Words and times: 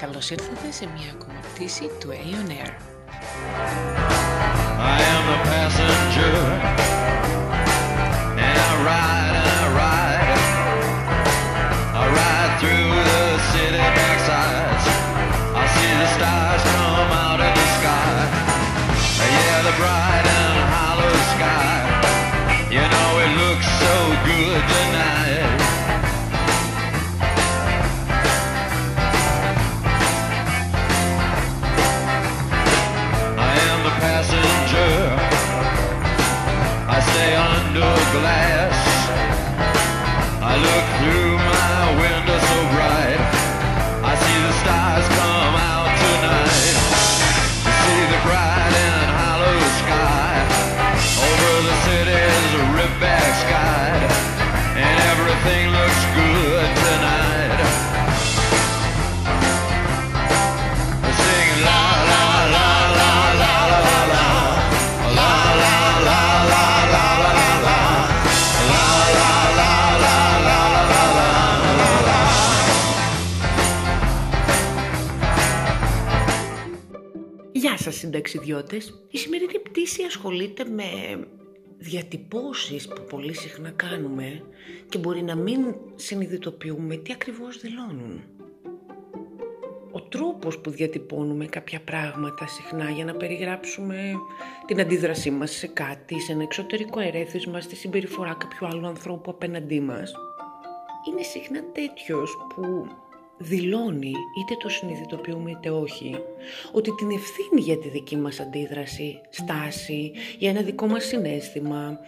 Καλώς 0.00 0.30
ήρθατε 0.30 0.70
σε 0.70 0.88
μια 0.96 1.10
ακόμα 1.16 1.40
πτήση 1.54 1.90
του 2.00 2.08
Aeon 2.10 2.50
Air. 2.60 2.72
I 4.94 4.98
am 5.14 5.22
the 5.32 5.38
passenger, 5.50 6.34
and 8.46 8.56
I 8.68 8.72
ride 8.88 9.34
and 9.42 9.48
I 9.62 9.68
ride. 9.80 10.40
I 12.00 12.04
ride 12.18 12.52
through 12.60 12.90
the 13.10 13.22
city 13.50 13.84
backsides. 13.96 14.86
I 15.60 15.64
see 15.74 15.92
the 16.02 16.08
stars 16.16 16.62
come 16.74 17.10
out 17.26 17.40
of 17.46 17.52
the 17.58 17.66
sky. 17.78 18.16
Yeah, 19.34 19.58
the 19.68 19.74
bright 19.80 20.26
and 20.40 20.58
hollow 20.74 21.14
sky. 21.34 21.74
You 22.74 22.84
know 22.94 23.10
it 23.24 23.32
looks 23.42 23.68
so 23.84 23.94
good 24.30 24.62
tonight. 24.74 25.35
Συνταξιδιώτες. 77.97 79.03
Η 79.11 79.17
σημερινή 79.17 79.59
πτήση 79.59 80.03
ασχολείται 80.03 80.65
με 80.65 80.83
διατυπώσεις 81.77 82.87
που 82.87 83.01
πολύ 83.09 83.33
συχνά 83.33 83.69
κάνουμε 83.69 84.41
και 84.89 84.97
μπορεί 84.97 85.21
να 85.21 85.35
μην 85.35 85.75
συνειδητοποιούμε 85.95 86.95
τι 86.95 87.13
ακριβώς 87.13 87.59
δηλώνουν. 87.59 88.23
Ο 89.91 90.01
τρόπος 90.01 90.59
που 90.59 90.69
διατυπώνουμε 90.69 91.45
κάποια 91.45 91.81
πράγματα 91.81 92.47
συχνά 92.47 92.89
για 92.89 93.05
να 93.05 93.13
περιγράψουμε 93.13 94.13
την 94.65 94.79
αντίδρασή 94.79 95.31
μας 95.31 95.51
σε 95.51 95.67
κάτι, 95.67 96.19
σε 96.19 96.31
ένα 96.31 96.43
εξωτερικό 96.43 96.99
ερέθισμα, 96.99 97.61
στη 97.61 97.75
συμπεριφορά 97.75 98.33
κάποιου 98.33 98.67
άλλου 98.67 98.87
ανθρώπου 98.87 99.31
απέναντί 99.31 99.79
μας, 99.79 100.13
είναι 101.09 101.21
συχνά 101.21 101.63
τέτοιος 101.71 102.37
που 102.55 102.87
δηλώνει, 103.37 104.13
είτε 104.37 104.55
το 104.59 104.69
συνειδητοποιούμε 104.69 105.51
είτε 105.51 105.69
όχι, 105.69 106.15
ότι 106.71 106.95
την 106.95 107.11
ευθύνη 107.11 107.61
για 107.61 107.77
τη 107.77 107.89
δική 107.89 108.17
μας 108.17 108.39
αντίδραση, 108.39 109.21
στάση, 109.29 110.11
για 110.37 110.49
ένα 110.49 110.61
δικό 110.61 110.87
μας 110.87 111.05
συνέστημα, 111.05 111.99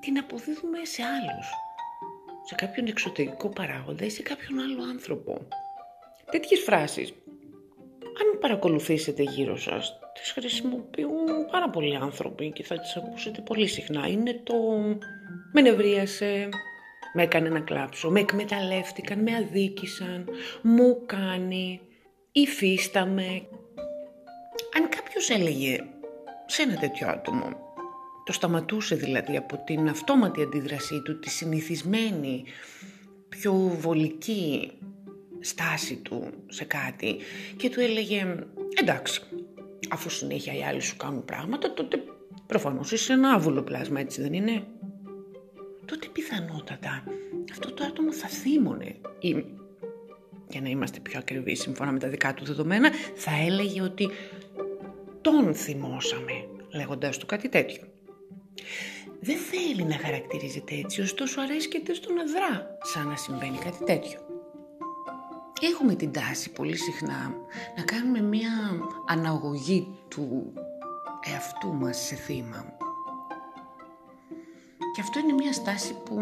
την 0.00 0.18
αποδίδουμε 0.18 0.78
σε 0.82 1.02
άλλους, 1.02 1.48
σε 2.44 2.54
κάποιον 2.54 2.86
εξωτερικό 2.86 3.48
παράγοντα 3.48 4.04
ή 4.04 4.10
σε 4.10 4.22
κάποιον 4.22 4.58
άλλο 4.58 4.82
άνθρωπο. 4.90 5.46
Τέτοιες 6.30 6.60
φράσεις, 6.60 7.12
αν 8.20 8.38
παρακολουθήσετε 8.40 9.22
γύρω 9.22 9.56
σας, 9.56 9.98
τις 10.20 10.30
χρησιμοποιούν 10.30 11.26
πάρα 11.50 11.70
πολλοί 11.70 11.96
άνθρωποι 11.96 12.50
και 12.50 12.62
θα 12.62 12.78
τις 12.78 12.96
ακούσετε 12.96 13.40
πολύ 13.40 13.66
συχνά. 13.66 14.08
Είναι 14.08 14.40
το 14.44 14.54
«με 15.52 15.60
νευρίασε», 15.60 16.48
«με 17.12 17.22
έκανε 17.22 17.48
να 17.48 17.60
κλάψω», 17.60 18.10
«με 18.10 18.20
εκμεταλλεύτηκαν», 18.20 19.22
«με 19.22 19.34
αδίκησαν», 19.36 20.28
«μου 20.62 21.02
κάνει», 21.06 21.80
«υφίσταμε». 22.32 23.42
Αν 24.76 24.88
κάποιος 24.88 25.30
έλεγε 25.30 25.78
σε 26.46 26.62
ένα 26.62 26.76
τέτοιο 26.76 27.08
άτομο, 27.08 27.68
το 28.24 28.32
σταματούσε 28.32 28.94
δηλαδή 28.94 29.36
από 29.36 29.62
την 29.64 29.88
αυτόματη 29.88 30.42
αντίδρασή 30.42 31.02
του, 31.02 31.18
τη 31.18 31.30
συνηθισμένη, 31.30 32.44
πιο 33.28 33.52
βολική 33.52 34.72
στάση 35.40 35.96
του 35.96 36.30
σε 36.48 36.64
κάτι 36.64 37.16
και 37.56 37.70
του 37.70 37.80
έλεγε 37.80 38.46
εντάξει, 38.80 39.22
αφού 39.90 40.10
συνέχεια 40.10 40.54
οι 40.54 40.62
άλλοι 40.62 40.80
σου 40.80 40.96
κάνουν 40.96 41.24
πράγματα, 41.24 41.74
τότε 41.74 42.02
προφανώς 42.46 42.92
είσαι 42.92 43.12
ένα 43.12 43.32
άβολο 43.32 43.62
πλάσμα, 43.62 44.00
έτσι 44.00 44.22
δεν 44.22 44.32
είναι; 44.32 44.62
Τότε 45.90 46.08
πιθανότατα 46.12 47.04
αυτό 47.50 47.72
το 47.72 47.84
άτομο 47.84 48.12
θα 48.12 48.28
θύμωνε 48.28 48.96
ή 49.20 49.44
για 50.48 50.60
να 50.60 50.68
είμαστε 50.68 51.00
πιο 51.00 51.18
ακριβείς 51.18 51.60
σύμφωνα 51.60 51.92
με 51.92 51.98
τα 51.98 52.08
δικά 52.08 52.34
του 52.34 52.44
δεδομένα, 52.44 52.90
θα 53.14 53.30
έλεγε 53.46 53.82
ότι 53.82 54.10
τον 55.20 55.54
θυμώσαμε, 55.54 56.32
λέγοντας 56.74 57.18
του 57.18 57.26
κάτι 57.26 57.48
τέτοιο. 57.48 57.82
Δεν 59.20 59.36
θέλει 59.36 59.84
να 59.84 59.98
χαρακτηρίζεται 59.98 60.74
έτσι, 60.74 61.00
ωστόσο 61.00 61.40
αρέσκεται 61.40 61.94
στο 61.94 62.12
να 62.12 62.24
δρά 62.24 62.78
σαν 62.82 63.08
να 63.08 63.16
συμβαίνει 63.16 63.58
κάτι 63.58 63.84
τέτοιο. 63.84 64.20
Έχουμε 65.60 65.94
την 65.94 66.12
τάση 66.12 66.52
πολύ 66.52 66.76
συχνά 66.76 67.34
να 67.76 67.82
κάνουμε 67.82 68.20
μία 68.20 68.50
αναγωγή 69.06 69.86
του 70.08 70.52
εαυτού 71.30 71.74
μας 71.74 71.96
σε 71.96 72.14
θύμα. 72.14 72.79
Και 74.94 75.00
αυτό 75.00 75.18
είναι 75.18 75.32
μία 75.32 75.52
στάση 75.52 75.94
που 75.94 76.16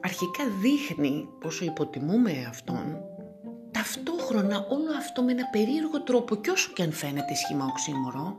αρχικά 0.00 0.44
δείχνει 0.60 1.28
πόσο 1.40 1.64
υποτιμούμε 1.64 2.46
αυτόν, 2.48 3.00
ταυτόχρονα 3.70 4.66
όλο 4.68 4.96
αυτό 4.98 5.22
με 5.22 5.32
ένα 5.32 5.46
περίεργο 5.46 6.02
τρόπο 6.02 6.36
και 6.36 6.50
όσο 6.50 6.72
και 6.72 6.82
αν 6.82 6.92
φαίνεται 6.92 7.34
σχήμα 7.34 7.64
οξύμορο, 7.64 8.36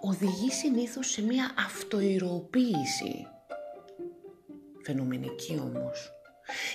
οδηγεί 0.00 0.50
συνήθως 0.50 1.10
σε 1.10 1.22
μία 1.22 1.50
αυτοηρωοποίηση. 1.66 3.26
Φαινομενική 4.82 5.60
όμως. 5.62 6.12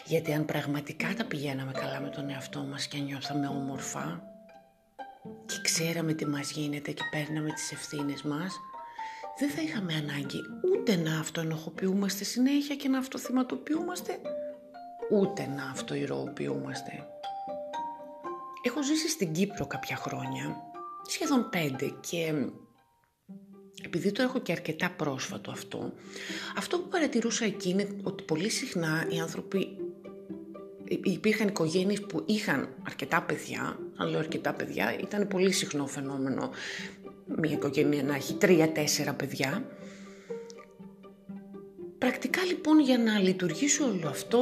Γιατί 0.05 0.33
αν 0.33 0.45
πραγματικά 0.45 1.13
τα 1.17 1.25
πηγαίναμε 1.25 1.71
καλά 1.71 1.99
με 1.99 2.09
τον 2.09 2.29
εαυτό 2.29 2.59
μας 2.59 2.87
και 2.87 2.97
νιώθαμε 2.97 3.47
όμορφα 3.47 4.23
και 5.45 5.55
ξέραμε 5.61 6.13
τι 6.13 6.25
μας 6.25 6.51
γίνεται 6.51 6.91
και 6.91 7.03
παίρναμε 7.11 7.51
τις 7.51 7.71
ευθύνες 7.71 8.21
μας, 8.21 8.59
δεν 9.39 9.49
θα 9.49 9.61
είχαμε 9.61 9.93
ανάγκη 9.93 10.41
ούτε 10.71 10.95
να 10.95 11.19
αυτοενοχοποιούμαστε 11.19 12.23
συνέχεια 12.23 12.75
και 12.75 12.87
να 12.87 12.97
αυτοθυματοποιούμαστε, 12.97 14.19
ούτε 15.11 15.47
να 15.47 15.63
αυτοηρωοποιούμαστε. 15.63 17.07
Έχω 18.65 18.83
ζήσει 18.83 19.09
στην 19.09 19.31
Κύπρο 19.31 19.67
κάποια 19.67 19.95
χρόνια, 19.95 20.61
σχεδόν 21.07 21.49
πέντε 21.49 21.93
και 21.99 22.33
επειδή 23.85 24.11
το 24.11 24.21
έχω 24.21 24.39
και 24.39 24.51
αρκετά 24.51 24.89
πρόσφατο 24.89 25.51
αυτό, 25.51 25.93
αυτό 26.57 26.79
που 26.79 26.87
παρατηρούσα 26.87 27.45
εκεί 27.45 27.69
είναι 27.69 27.87
ότι 28.03 28.23
πολύ 28.23 28.49
συχνά 28.49 29.07
οι 29.09 29.19
άνθρωποι 29.19 29.77
υπήρχαν 31.03 31.47
οικογένειες 31.47 32.01
που 32.01 32.23
είχαν 32.25 32.75
αρκετά 32.87 33.21
παιδιά, 33.21 33.79
αν 33.95 34.09
λέω 34.09 34.19
αρκετά 34.19 34.53
παιδιά, 34.53 34.97
ήταν 34.99 35.27
πολύ 35.27 35.51
συχνό 35.51 35.87
φαινόμενο 35.87 36.49
μια 37.25 37.51
οικογένεια 37.51 38.03
να 38.03 38.15
έχει 38.15 38.33
τρία-τέσσερα 38.33 39.13
παιδιά. 39.13 39.65
Πρακτικά 41.97 42.43
λοιπόν 42.43 42.79
για 42.79 42.97
να 42.97 43.19
λειτουργήσει 43.19 43.83
όλο 43.83 44.07
αυτό, 44.07 44.37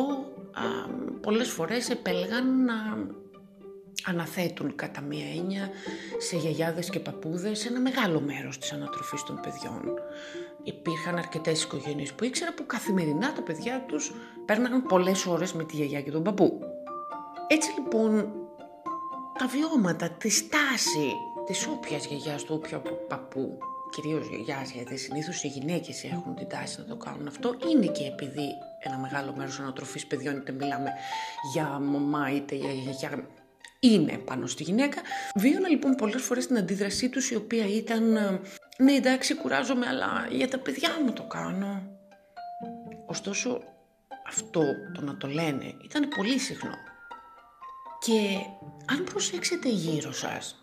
α, 0.52 0.62
πολλές 1.22 1.50
φορές 1.50 1.90
επέλεγαν 1.90 2.64
να 2.64 2.74
αναθέτουν 4.06 4.76
κατά 4.76 5.02
μία 5.02 5.26
έννοια 5.36 5.70
σε 6.18 6.38
γιαγιάδες 6.38 6.90
και 6.90 7.00
παππούδες 7.00 7.66
ένα 7.66 7.80
μεγάλο 7.80 8.22
μέρος 8.22 8.58
της 8.58 8.72
ανατροφής 8.72 9.24
των 9.24 9.40
παιδιών. 9.42 9.82
Υπήρχαν 10.64 11.18
αρκετές 11.18 11.64
οικογένειες 11.64 12.14
που 12.14 12.24
ήξερα 12.24 12.54
που 12.54 12.66
καθημερινά 12.66 13.34
τα 13.34 13.42
παιδιά 13.42 13.86
τους 13.88 14.12
πέρναγαν 14.46 14.84
πολλές 14.84 15.26
ώρες 15.26 15.54
με 15.54 15.64
τη 15.64 15.76
γιαγιά 15.76 16.02
και 16.02 16.12
τον 16.12 16.24
παππού. 16.24 16.60
Έτσι 17.48 17.70
λοιπόν 17.78 18.32
τα 19.40 19.48
βιώματα, 19.48 20.10
τη 20.10 20.30
στάση 20.30 21.14
της 21.46 21.68
όποιας 21.68 22.06
γιαγιάς 22.06 22.44
του 22.44 22.56
όποιου 22.56 22.82
παππού 23.08 23.58
κυρίως 23.90 24.28
γιαγιάς 24.28 24.72
γιατί 24.72 24.98
συνήθως 24.98 25.44
οι 25.44 25.48
γυναίκες 25.48 26.04
έχουν 26.04 26.36
την 26.36 26.48
τάση 26.48 26.80
να 26.80 26.86
το 26.86 26.96
κάνουν 26.96 27.28
αυτό 27.28 27.56
είναι 27.72 27.86
και 27.86 28.04
επειδή 28.04 28.48
ένα 28.80 28.98
μεγάλο 28.98 29.34
μέρος 29.38 29.60
ανατροφής 29.60 30.08
παιδιών 30.08 30.38
είτε 30.38 30.52
μιλάμε 30.52 30.90
για 31.54 31.66
μαμά 31.66 32.32
είτε 32.32 32.56
για 32.56 32.72
γιαγιά 32.72 33.28
είναι 33.80 34.18
πάνω 34.18 34.48
στη 34.48 34.64
γυναίκα. 34.64 35.02
Βίωνα 35.36 35.68
λοιπόν 35.68 35.96
πολλές 35.96 36.22
φορές 36.22 36.48
την 36.48 36.58
αντίδρασή 36.58 37.10
τους 37.10 37.30
η 37.32 37.36
οποία 37.36 37.66
ήταν 37.68 38.04
«Ναι 38.78 38.94
εντάξει 38.94 39.36
κουράζομαι 39.36 39.88
αλλά 39.88 40.28
για 40.30 40.48
τα 40.48 40.60
παιδιά 40.60 40.90
μου 41.06 41.14
το 41.14 41.24
κάνω». 41.24 42.00
Ωστόσο 43.06 43.62
αυτό 44.28 44.62
το 44.94 45.02
να 45.02 45.18
το 45.18 45.28
λένε 45.28 45.76
ήταν 45.84 46.08
πολύ 46.16 46.40
συχνό. 46.40 46.76
Και 48.00 48.38
αν 48.92 49.04
προσέξετε 49.04 49.70
γύρω 49.70 50.12
σας, 50.12 50.61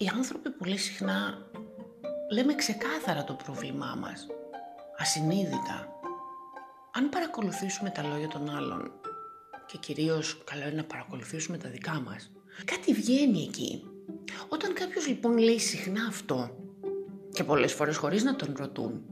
οι 0.00 0.10
άνθρωποι 0.16 0.50
πολύ 0.50 0.76
συχνά 0.76 1.38
λέμε 2.32 2.54
ξεκάθαρα 2.54 3.24
το 3.24 3.34
πρόβλημά 3.44 3.96
μας, 4.00 4.26
ασυνείδητα. 4.98 5.88
Αν 6.92 7.08
παρακολουθήσουμε 7.08 7.90
τα 7.90 8.02
λόγια 8.02 8.28
των 8.28 8.50
άλλων 8.50 8.92
και 9.66 9.78
κυρίως 9.78 10.42
καλό 10.44 10.62
είναι 10.62 10.76
να 10.76 10.84
παρακολουθήσουμε 10.84 11.58
τα 11.58 11.68
δικά 11.68 12.00
μας, 12.00 12.30
κάτι 12.64 12.92
βγαίνει 12.92 13.42
εκεί. 13.42 13.84
Όταν 14.48 14.72
κάποιος 14.72 15.06
λοιπόν 15.06 15.38
λέει 15.38 15.58
συχνά 15.58 16.06
αυτό 16.08 16.50
και 17.32 17.44
πολλές 17.44 17.72
φορές 17.72 17.96
χωρίς 17.96 18.24
να 18.24 18.36
τον 18.36 18.54
ρωτούν, 18.58 19.02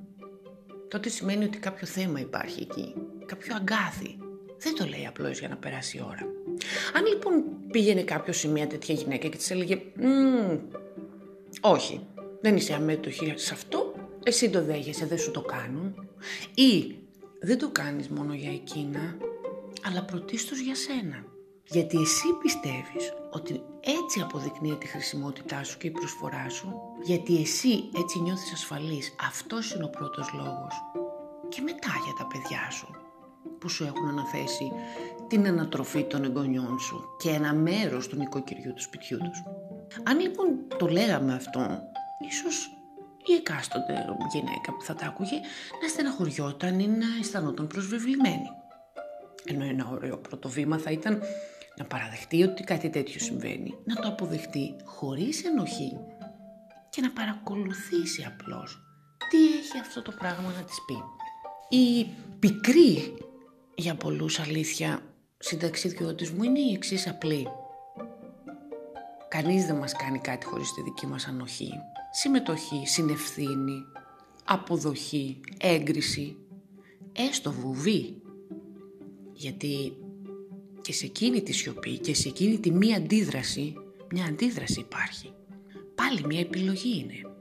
τότε 0.88 1.08
σημαίνει 1.08 1.44
ότι 1.44 1.58
κάποιο 1.58 1.86
θέμα 1.86 2.20
υπάρχει 2.20 2.62
εκεί, 2.62 2.94
κάποιο 3.26 3.56
αγκάθι. 3.56 4.18
Δεν 4.58 4.74
το 4.74 4.84
λέει 4.84 5.06
απλώς 5.06 5.38
για 5.38 5.48
να 5.48 5.56
περάσει 5.56 5.96
η 5.96 6.02
ώρα. 6.06 6.35
Αν 6.94 7.06
λοιπόν 7.06 7.44
πήγαινε 7.70 8.02
κάποιος 8.02 8.38
σε 8.38 8.48
μια 8.48 8.66
τέτοια 8.66 8.94
γυναίκα 8.94 9.28
και 9.28 9.36
της 9.36 9.50
έλεγε 9.50 9.82
«Όχι, 11.60 12.06
δεν 12.40 12.56
είσαι 12.56 12.74
αμέτωχη 12.74 13.32
σε 13.36 13.54
αυτό, 13.54 13.94
εσύ 14.22 14.50
το 14.50 14.64
δέχεσαι, 14.64 15.06
δεν 15.06 15.18
σου 15.18 15.30
το 15.30 15.40
κάνουν» 15.40 16.08
ή 16.54 16.94
«Δεν 17.40 17.58
το 17.58 17.68
κάνεις 17.70 18.08
μόνο 18.08 18.34
για 18.34 18.50
εκείνα, 18.50 19.16
αλλά 19.86 20.04
πρωτίστως 20.04 20.58
για 20.58 20.74
σένα». 20.74 21.24
Γιατί 21.68 21.96
εσύ 22.00 22.28
πιστεύεις 22.42 23.12
ότι 23.30 23.62
έτσι 24.00 24.20
αποδεικνύεται 24.20 24.86
η 24.86 24.88
χρησιμότητά 24.88 25.64
σου 25.64 25.78
και 25.78 25.86
η 25.86 25.90
προσφορά 25.90 26.48
σου, 26.48 26.74
γιατί 27.04 27.40
εσύ 27.40 27.90
έτσι 27.96 28.20
νιώθεις 28.20 28.52
ασφαλής. 28.52 29.14
Αυτός 29.28 29.74
είναι 29.74 29.84
ο 29.84 29.88
πρώτος 29.88 30.30
λόγος. 30.34 30.74
Και 31.48 31.60
μετά 31.60 31.92
για 32.04 32.14
τα 32.18 32.26
παιδιά 32.26 32.70
σου, 32.70 32.88
που 33.58 33.68
σου 33.68 33.84
έχουν 33.84 34.08
αναθέσει 34.08 34.72
την 35.28 35.46
ανατροφή 35.46 36.04
των 36.04 36.24
εγγονιών 36.24 36.78
σου 36.78 37.04
και 37.18 37.30
ένα 37.30 37.52
μέρος 37.52 38.08
του 38.08 38.16
νοικοκυριού 38.16 38.74
του 38.74 38.82
σπιτιού 38.82 39.18
τους. 39.18 39.42
Αν 40.02 40.20
λοιπόν 40.20 40.46
το 40.78 40.86
λέγαμε 40.86 41.34
αυτό, 41.34 41.80
ίσως 42.28 42.70
η 43.26 43.32
εκάστοτε 43.32 44.04
γυναίκα 44.32 44.72
που 44.72 44.82
θα 44.82 44.94
τα 44.94 45.06
άκουγε 45.06 45.40
να 45.82 45.88
στεναχωριόταν 45.88 46.78
ή 46.78 46.86
να 46.86 47.06
αισθανόταν 47.20 47.66
προσβεβλημένη. 47.66 48.50
Ενώ 49.44 49.64
ένα 49.64 49.88
ωραίο 49.92 50.18
πρώτο 50.18 50.48
βήμα 50.48 50.78
θα 50.78 50.90
ήταν 50.90 51.22
να 51.76 51.84
παραδεχτεί 51.84 52.42
ότι 52.42 52.62
κάτι 52.62 52.90
τέτοιο 52.90 53.20
συμβαίνει, 53.20 53.74
να 53.84 53.94
το 53.94 54.08
αποδεχτεί 54.08 54.76
χωρίς 54.84 55.44
ενοχή 55.44 55.98
και 56.90 57.00
να 57.00 57.10
παρακολουθήσει 57.10 58.24
απλώς 58.26 58.80
τι 59.30 59.36
έχει 59.58 59.78
αυτό 59.80 60.02
το 60.02 60.12
πράγμα 60.12 60.52
να 60.56 60.62
της 60.62 60.78
πει. 60.86 60.96
Η 61.76 62.06
πικρή 62.38 63.14
για 63.76 63.94
πολλούς 63.94 64.40
αλήθεια 64.40 65.02
συνταξιδιώτης 65.38 66.30
μου 66.30 66.42
είναι 66.42 66.60
η 66.60 66.72
εξής 66.72 67.08
απλή. 67.08 67.46
Κανείς 69.28 69.66
δεν 69.66 69.76
μας 69.76 69.92
κάνει 69.92 70.18
κάτι 70.18 70.46
χωρίς 70.46 70.72
τη 70.72 70.82
δική 70.82 71.06
μας 71.06 71.26
ανοχή. 71.26 71.70
Συμμετοχή, 72.12 72.82
συνευθύνη, 72.86 73.82
αποδοχή, 74.44 75.40
έγκριση, 75.58 76.36
έστω 77.12 77.52
βουβή. 77.52 78.16
Γιατί 79.32 79.96
και 80.80 80.92
σε 80.92 81.06
εκείνη 81.06 81.42
τη 81.42 81.52
σιωπή 81.52 81.98
και 81.98 82.14
σε 82.14 82.28
εκείνη 82.28 82.58
τη 82.58 82.70
μία 82.70 82.96
αντίδραση, 82.96 83.74
μια 84.10 84.24
αντίδραση 84.24 84.80
υπάρχει. 84.80 85.32
Πάλι 85.94 86.26
μια 86.26 86.40
επιλογή 86.40 86.98
είναι. 86.98 87.34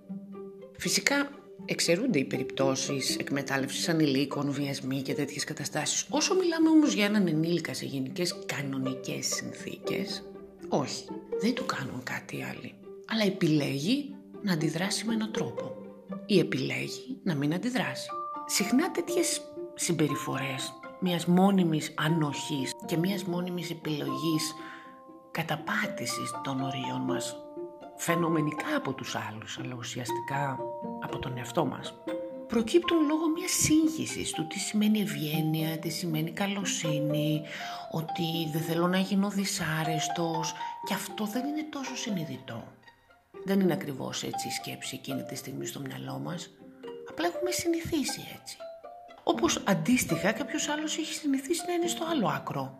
Φυσικά 0.78 1.30
εξαιρούνται 1.66 2.19
οι 2.19 2.24
περιπτώσεις 2.24 3.16
εκμετάλλευσης 3.18 3.90
ανηλίκων, 3.90 4.52
βιασμοί 4.52 5.02
και 5.02 5.13
τέτοιες 5.13 5.44
καταστάσεις; 5.44 6.06
Όσο 6.10 6.36
μιλάμε 6.36 6.69
όμως 6.69 6.94
για 6.94 7.06
έναν 7.06 7.28
ενήλικα 7.28 7.74
σε 7.74 7.86
γενικές 7.86 8.36
κανονικές 8.46 9.25
συνθήκες, 9.25 10.24
όχι, 10.69 11.06
δεν 11.42 11.54
του 11.54 11.66
κάνουν 11.66 12.04
κάτι 12.04 12.44
άλλοι. 12.44 12.74
Αλλά 13.06 13.24
επιλέγει 13.24 14.16
να 14.42 14.54
αντιδράσει 14.54 15.06
με 15.06 15.13
έναν 15.13 15.31
τρόπο. 15.31 15.75
Ή 16.25 16.40
επιλέγει 16.40 17.19
να 17.24 17.36
μην 17.36 17.54
αντιδράσει. 17.54 18.10
Συχνά 18.46 18.92
τέτοιες 18.92 19.42
συμπεριφορές 19.75 20.74
μιας 21.00 21.25
μόνιμης 21.25 21.94
ανοχής 21.98 22.72
και 22.86 22.98
μιας 22.98 23.24
μόνιμης 23.24 23.69
επιλογής 23.69 24.54
καταπάτησης 25.31 26.31
των 26.44 26.62
ορίων 26.62 27.01
μας 27.01 27.36
φαινομενικά 27.96 28.75
από 28.75 28.94
τους 28.94 29.16
άλλους 29.16 29.60
αλλά 29.60 29.75
ουσιαστικά 29.78 30.58
από 31.06 31.19
τον 31.19 31.38
εαυτό 31.38 31.66
μας 31.66 31.94
προκύπτουν 32.48 33.07
λόγω 33.07 33.28
μιας 33.30 33.52
σύγχυσης 33.52 34.31
του 34.31 34.48
τι 34.48 34.60
σημαίνει 34.60 35.00
ευγένεια, 35.00 35.78
τι 35.78 35.90
σημαίνει 35.90 36.31
καλοσύνη, 36.31 37.42
ότι 37.92 38.50
δεν 38.52 38.62
θέλω 38.62 38.88
να 38.88 38.98
γίνω 38.98 39.30
δυσάρεστος 39.30 40.54
και 40.88 40.94
αυτό 40.94 41.25
δεν 41.25 41.46
είναι 41.46 41.66
τόσο 41.69 41.96
συνειδητό. 41.96 42.63
Δεν 43.46 43.60
είναι 43.60 43.74
ακριβώς 43.74 44.24
έτσι 44.24 44.48
η 44.48 44.52
σκέψη 44.52 44.96
εκείνη 44.96 45.24
τη 45.24 45.36
στιγμή 45.36 45.66
στο 45.66 45.80
μυαλό 45.80 46.19
μας, 46.19 46.50
απλά 47.10 47.28
έχουμε 47.28 47.51
συνηθίσει 47.51 48.22
έτσι. 48.42 48.58
Όπως 49.24 49.63
αντίστοιχα 49.66 50.31
κάποιος 50.31 50.69
άλλος 50.69 50.98
έχει 50.98 51.13
συνηθίσει 51.13 51.62
να 51.68 51.74
είναι 51.74 51.88
στο 51.88 52.06
άλλο 52.12 52.28
άκρο. 52.28 52.80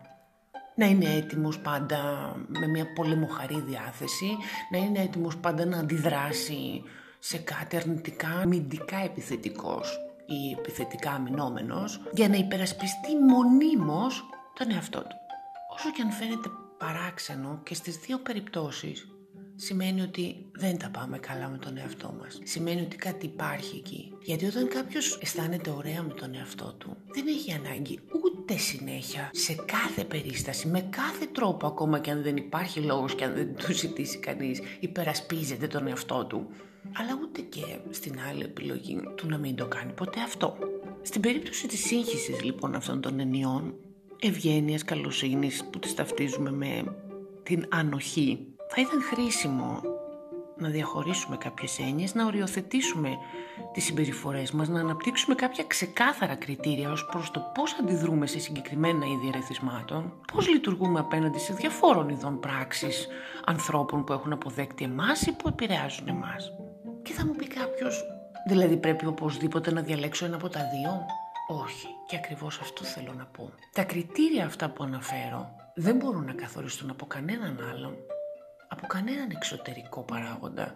Να 0.74 0.86
είναι 0.86 1.14
έτοιμος 1.14 1.58
πάντα 1.58 2.32
με 2.46 2.66
μια 2.66 2.92
πολεμοχαρή 2.92 3.60
διάθεση, 3.60 4.36
να 4.70 4.78
είναι 4.78 5.00
έτοιμος 5.00 5.36
πάντα 5.36 5.64
να 5.64 5.78
αντιδράσει 5.78 6.82
σε 7.28 7.36
κάτι 7.36 7.76
αρνητικά, 7.76 8.28
αμυντικά 8.28 8.96
επιθετικός 8.96 9.98
ή 10.26 10.58
επιθετικά 10.58 11.10
αμυνόμενος, 11.10 12.00
για 12.12 12.28
να 12.28 12.36
υπερασπιστεί 12.36 13.16
μονίμως 13.28 14.24
τον 14.54 14.70
εαυτό 14.70 15.00
του. 15.00 15.16
Όσο 15.74 15.92
και 15.92 16.02
αν 16.02 16.10
φαίνεται 16.10 16.48
παράξενο 16.78 17.60
και 17.62 17.74
στις 17.74 17.96
δύο 17.96 18.18
περιπτώσεις 18.18 19.08
σημαίνει 19.54 20.00
ότι 20.00 20.50
δεν 20.52 20.78
τα 20.78 20.90
πάμε 20.90 21.18
καλά 21.18 21.48
με 21.48 21.58
τον 21.58 21.76
εαυτό 21.76 22.14
μας. 22.20 22.38
Σημαίνει 22.42 22.80
ότι 22.80 22.96
κάτι 22.96 23.26
υπάρχει 23.26 23.76
εκεί. 23.76 24.12
Γιατί 24.22 24.44
όταν 24.46 24.68
κάποιος 24.68 25.18
αισθάνεται 25.22 25.70
ωραία 25.70 26.02
με 26.02 26.12
τον 26.12 26.34
εαυτό 26.34 26.74
του, 26.78 26.96
δεν 27.14 27.26
έχει 27.26 27.52
ανάγκη 27.52 28.00
ούτε 28.24 28.56
συνέχεια 28.56 29.30
σε 29.32 29.54
κάθε 29.54 30.04
περίσταση, 30.04 30.68
με 30.68 30.80
κάθε 30.80 31.26
τρόπο 31.32 31.66
ακόμα 31.66 31.98
και 31.98 32.10
αν 32.10 32.22
δεν 32.22 32.36
υπάρχει 32.36 32.80
λόγος 32.80 33.14
και 33.14 33.24
αν 33.24 33.34
δεν 33.34 33.54
του 33.56 33.72
ζητήσει 33.72 34.18
κανείς, 34.18 34.60
υπερασπίζεται 34.80 35.66
τον 35.66 35.86
εαυτό 35.86 36.26
του. 36.26 36.48
Αλλά 36.98 37.18
ούτε 37.22 37.40
και 37.40 37.64
στην 37.90 38.18
άλλη 38.30 38.42
επιλογή 38.42 39.00
του 39.14 39.26
να 39.28 39.38
μην 39.38 39.56
το 39.56 39.66
κάνει 39.66 39.92
ποτέ 39.92 40.20
αυτό. 40.20 40.56
Στην 41.02 41.20
περίπτωση 41.20 41.66
της 41.66 41.86
σύγχυσης 41.86 42.42
λοιπόν 42.42 42.74
αυτών 42.74 43.00
των 43.00 43.20
ενιών, 43.20 43.74
ευγένειας, 44.18 44.84
καλοσύνης 44.84 45.64
που 45.64 45.78
τις 45.78 45.94
ταυτίζουμε 45.94 46.50
με 46.50 46.96
την 47.42 47.66
ανοχή 47.68 48.46
θα 48.68 48.80
ήταν 48.80 49.02
χρήσιμο 49.02 49.80
να 50.58 50.68
διαχωρίσουμε 50.68 51.36
κάποιες 51.36 51.78
έννοιες, 51.78 52.14
να 52.14 52.26
οριοθετήσουμε 52.26 53.16
τις 53.72 53.84
συμπεριφορές 53.84 54.50
μας, 54.50 54.68
να 54.68 54.80
αναπτύξουμε 54.80 55.34
κάποια 55.34 55.64
ξεκάθαρα 55.64 56.34
κριτήρια 56.34 56.90
ως 56.90 57.06
προς 57.06 57.30
το 57.30 57.40
πώς 57.54 57.76
αντιδρούμε 57.80 58.26
σε 58.26 58.38
συγκεκριμένα 58.38 59.06
είδη 59.06 59.28
ερεθισμάτων, 59.28 60.12
πώς 60.32 60.48
λειτουργούμε 60.48 61.00
απέναντι 61.00 61.38
σε 61.38 61.52
διαφόρων 61.52 62.08
ειδών 62.08 62.40
πράξεις 62.40 63.08
ανθρώπων 63.44 64.04
που 64.04 64.12
έχουν 64.12 64.32
αποδέκτη 64.32 64.84
εμάς 64.84 65.22
ή 65.22 65.32
που 65.32 65.48
επηρεάζουν 65.48 66.08
εμάς. 66.08 66.52
Και 67.06 67.12
θα 67.12 67.26
μου 67.26 67.34
πει 67.34 67.46
κάποιος, 67.46 68.04
δηλαδή 68.46 68.76
πρέπει 68.76 69.06
οπωσδήποτε 69.06 69.72
να 69.72 69.80
διαλέξω 69.80 70.24
ένα 70.24 70.36
από 70.36 70.48
τα 70.48 70.60
δύο. 70.60 71.06
Όχι, 71.62 71.86
και 72.06 72.16
ακριβώς 72.16 72.60
αυτό 72.60 72.84
θέλω 72.84 73.12
να 73.12 73.24
πω. 73.24 73.50
Τα 73.72 73.84
κριτήρια 73.84 74.44
αυτά 74.44 74.70
που 74.70 74.84
αναφέρω 74.84 75.50
δεν 75.74 75.96
μπορούν 75.96 76.24
να 76.24 76.32
καθοριστούν 76.32 76.90
από 76.90 77.06
κανέναν 77.06 77.58
άλλον 77.72 77.96
από 78.68 78.86
κανέναν 78.86 79.30
εξωτερικό 79.30 80.02
παράγοντα 80.02 80.74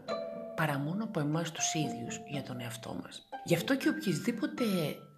παρά 0.56 0.78
μόνο 0.78 1.04
από 1.04 1.20
εμάς 1.20 1.50
τους 1.50 1.74
ίδιους 1.74 2.20
για 2.26 2.42
τον 2.42 2.60
εαυτό 2.60 2.96
μας. 3.02 3.28
Γι' 3.44 3.54
αυτό 3.54 3.76
και 3.76 3.88
οποιασδήποτε 3.88 4.64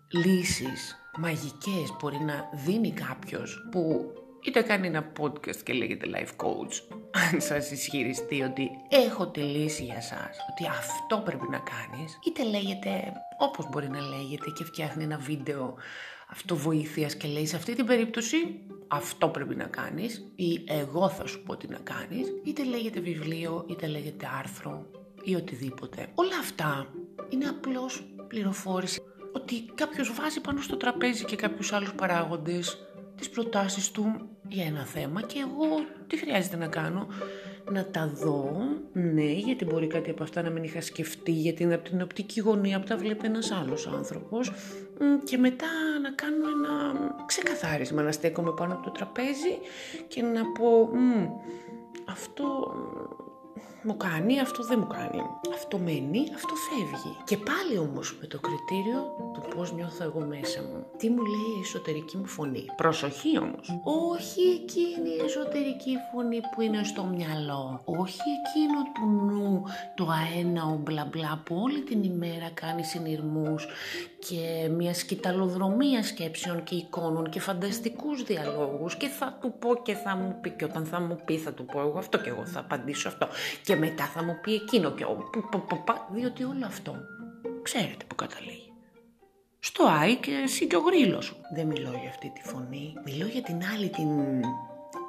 λύσεις 0.08 0.96
μαγικές 1.18 1.96
μπορεί 2.00 2.18
να 2.18 2.48
δίνει 2.64 2.92
κάποιος 2.92 3.68
που 3.70 4.12
είτε 4.42 4.62
κάνει 4.62 4.86
ένα 4.86 5.12
podcast 5.20 5.56
και 5.64 5.72
λέγεται 5.72 6.06
life 6.14 6.46
coach 6.46 6.96
αν 7.32 7.40
σας 7.40 7.70
ισχυριστεί 7.70 8.42
ότι 8.42 8.70
έχω 8.88 9.26
τη 9.26 9.40
λύση 9.40 9.84
για 9.84 10.00
σας, 10.00 10.36
ότι 10.50 10.68
αυτό 10.68 11.16
πρέπει 11.16 11.46
να 11.50 11.58
κάνεις 11.58 12.18
είτε 12.26 12.42
λέγεται 12.44 13.12
όπως 13.38 13.68
μπορεί 13.70 13.88
να 13.88 14.00
λέγεται 14.00 14.50
και 14.50 14.64
φτιάχνει 14.64 15.04
ένα 15.04 15.18
βίντεο 15.18 15.74
αυτοβοήθειας 16.28 17.16
και 17.16 17.28
λέει 17.28 17.46
σε 17.46 17.56
αυτή 17.56 17.74
την 17.74 17.86
περίπτωση 17.86 18.36
αυτό 18.88 19.28
πρέπει 19.28 19.54
να 19.54 19.64
κάνεις 19.64 20.32
ή 20.36 20.64
εγώ 20.66 21.08
θα 21.08 21.26
σου 21.26 21.42
πω 21.42 21.56
τι 21.56 21.68
να 21.68 21.78
κάνεις 21.78 22.26
είτε 22.44 22.64
λέγεται 22.64 23.00
βιβλίο 23.00 23.66
είτε 23.68 23.86
λέγεται 23.86 24.28
άρθρο 24.38 24.86
ή 25.22 25.34
οτιδήποτε. 25.34 26.06
Όλα 26.14 26.38
αυτά 26.40 26.86
είναι 27.28 27.48
απλώς 27.48 28.06
πληροφόρηση 28.28 29.00
ότι 29.32 29.64
κάποιος 29.74 30.12
βάζει 30.14 30.40
πάνω 30.40 30.60
στο 30.60 30.76
τραπέζι 30.76 31.24
και 31.24 31.36
κάποιους 31.36 31.72
άλλους 31.72 31.92
παράγοντες 31.92 32.78
τις 33.22 33.30
προτάσεις 33.30 33.90
του 33.90 34.28
για 34.48 34.64
ένα 34.64 34.84
θέμα 34.84 35.22
και 35.22 35.38
εγώ 35.38 35.66
τι 36.06 36.16
χρειάζεται 36.16 36.56
να 36.56 36.66
κάνω; 36.66 37.06
Να 37.70 37.84
τα 37.84 38.12
δω, 38.14 38.52
ναι, 38.92 39.32
γιατί 39.32 39.64
μπορεί 39.64 39.86
κάτι 39.86 40.10
από 40.10 40.22
αυτά 40.22 40.42
να 40.42 40.50
μην 40.50 40.62
είχα 40.62 40.80
σκεφτεί, 40.80 41.32
γιατί 41.32 41.62
είναι 41.62 41.74
από 41.74 41.88
την 41.88 42.02
οπτική 42.02 42.40
γωνία 42.40 42.80
που 42.80 42.86
τα 42.86 42.96
βλέπει 42.96 43.26
ένας 43.26 43.50
άλλος 43.50 43.86
άνθρωπος. 43.86 44.52
Και 45.24 45.36
μετά 45.36 45.66
να 46.02 46.10
κάνω 46.10 46.44
ένα 46.48 46.94
ξεκαθάρισμα, 47.26 48.02
να 48.02 48.12
στέκομαι 48.12 48.52
πάνω 48.52 48.72
από 48.72 48.82
το 48.82 48.90
τραπέζι 48.90 49.58
και 50.08 50.22
να 50.22 50.42
πω 50.44 50.90
αυτό 52.08 52.74
μου 53.84 53.96
κάνει, 53.96 54.40
αυτό 54.40 54.64
δεν 54.64 54.78
μου 54.78 54.86
κάνει. 54.86 55.22
Αυτό 55.54 55.78
μένει, 55.78 56.22
αυτό 56.34 56.54
φεύγει. 56.54 57.16
Και 57.24 57.36
πάλι 57.36 57.78
όμως 57.78 58.16
με 58.20 58.26
το 58.26 58.38
κριτήριο 58.40 59.00
του 59.32 59.42
πώς 59.54 59.72
νιώθω 59.72 60.04
εγώ 60.04 60.20
μέσα 60.20 60.60
μου. 60.62 60.86
Τι 60.96 61.10
μου 61.10 61.22
λέει 61.34 61.50
η 61.58 61.60
εσωτερική 61.60 62.16
μου 62.16 62.26
φωνή. 62.26 62.64
Προσοχή 62.76 63.38
όμως. 63.38 63.80
Όχι 63.84 64.40
εκείνη 64.40 65.10
η 65.18 65.24
εσωτερική 65.24 65.96
φωνή 66.12 66.40
που 66.54 66.60
είναι 66.60 66.82
στο 66.84 67.04
μυαλό. 67.04 67.82
Όχι 67.84 68.22
εκείνο 68.38 68.78
του 68.94 69.06
νου, 69.06 69.62
το 69.94 70.08
αέναο 70.20 70.76
μπλα 70.76 71.04
μπλα 71.04 71.42
που 71.44 71.56
όλη 71.62 71.80
την 71.80 72.02
ημέρα 72.02 72.50
κάνει 72.54 72.84
συνειρμούς 72.84 73.66
και 74.18 74.68
μια 74.68 74.94
σκηταλοδρομία 74.94 76.02
σκέψεων 76.02 76.62
και 76.62 76.74
εικόνων 76.74 77.30
και 77.30 77.40
φανταστικούς 77.40 78.22
διαλόγους 78.22 78.96
και 78.96 79.06
θα 79.08 79.38
του 79.40 79.54
πω 79.58 79.74
και 79.82 79.94
θα 79.94 80.16
μου 80.16 80.38
πει 80.40 80.50
και 80.50 80.64
όταν 80.64 80.84
θα 80.84 81.00
μου 81.00 81.18
πει 81.24 81.36
θα 81.36 81.52
του 81.52 81.64
πω 81.64 81.80
εγώ 81.80 81.98
αυτό 81.98 82.18
και 82.18 82.28
εγώ 82.28 82.46
θα 82.46 82.60
απαντήσω 82.60 83.08
αυτό 83.08 83.28
και 83.62 83.71
μετά 83.76 84.06
θα 84.06 84.22
μου 84.22 84.38
πει 84.42 84.54
εκείνο 84.54 84.92
και 84.94 85.04
ο 85.04 85.30
διότι 86.12 86.44
όλο 86.44 86.66
αυτό 86.66 86.94
ξέρετε 87.62 88.04
που 88.06 88.14
καταλήγει. 88.14 88.72
Στο 89.58 89.84
Άι 89.84 90.16
και 90.16 90.30
εσύ 90.30 90.66
και 90.66 90.76
ο 90.76 90.80
γρήλος 90.80 91.24
σου. 91.24 91.36
Δεν 91.54 91.66
μιλώ 91.66 91.90
για 92.00 92.08
αυτή 92.08 92.32
τη 92.34 92.48
φωνή, 92.48 92.94
μιλώ 93.04 93.26
για 93.26 93.42
την 93.42 93.62
άλλη 93.74 93.88
την 93.88 94.08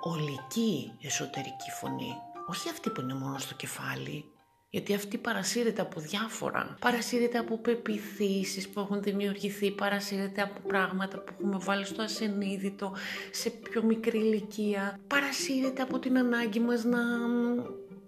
ολική 0.02 0.92
εσωτερική 1.02 1.72
φωνή. 1.80 2.14
Όχι 2.48 2.70
αυτή 2.70 2.90
που 2.90 3.02
είναι 3.02 3.14
μόνο 3.14 3.38
στο 3.38 3.56
κεφάλι, 3.56 4.26
γιατί 4.70 4.94
αυτή 4.94 5.18
παρασύρεται 5.18 5.82
από 5.82 6.00
διάφορα. 6.00 6.78
Παρασύρεται 6.80 7.38
από 7.38 7.58
πεπιθήσεις 7.58 8.70
που 8.70 8.80
έχουν 8.80 9.02
δημιουργηθεί, 9.02 9.72
παρασύρεται 9.72 10.42
από 10.42 10.60
πράγματα 10.68 11.18
που 11.18 11.34
έχουμε 11.40 11.58
βάλει 11.60 11.86
στο 11.86 12.02
ασενίδητο 12.02 12.96
σε 13.32 13.50
πιο 13.50 13.84
μικρή 13.84 14.18
ηλικία. 14.18 15.00
Παρασύρεται 15.08 15.82
από 15.82 16.00
την 16.00 16.18
ανάγκη 16.18 16.60
μας 16.60 16.84
να 16.84 17.00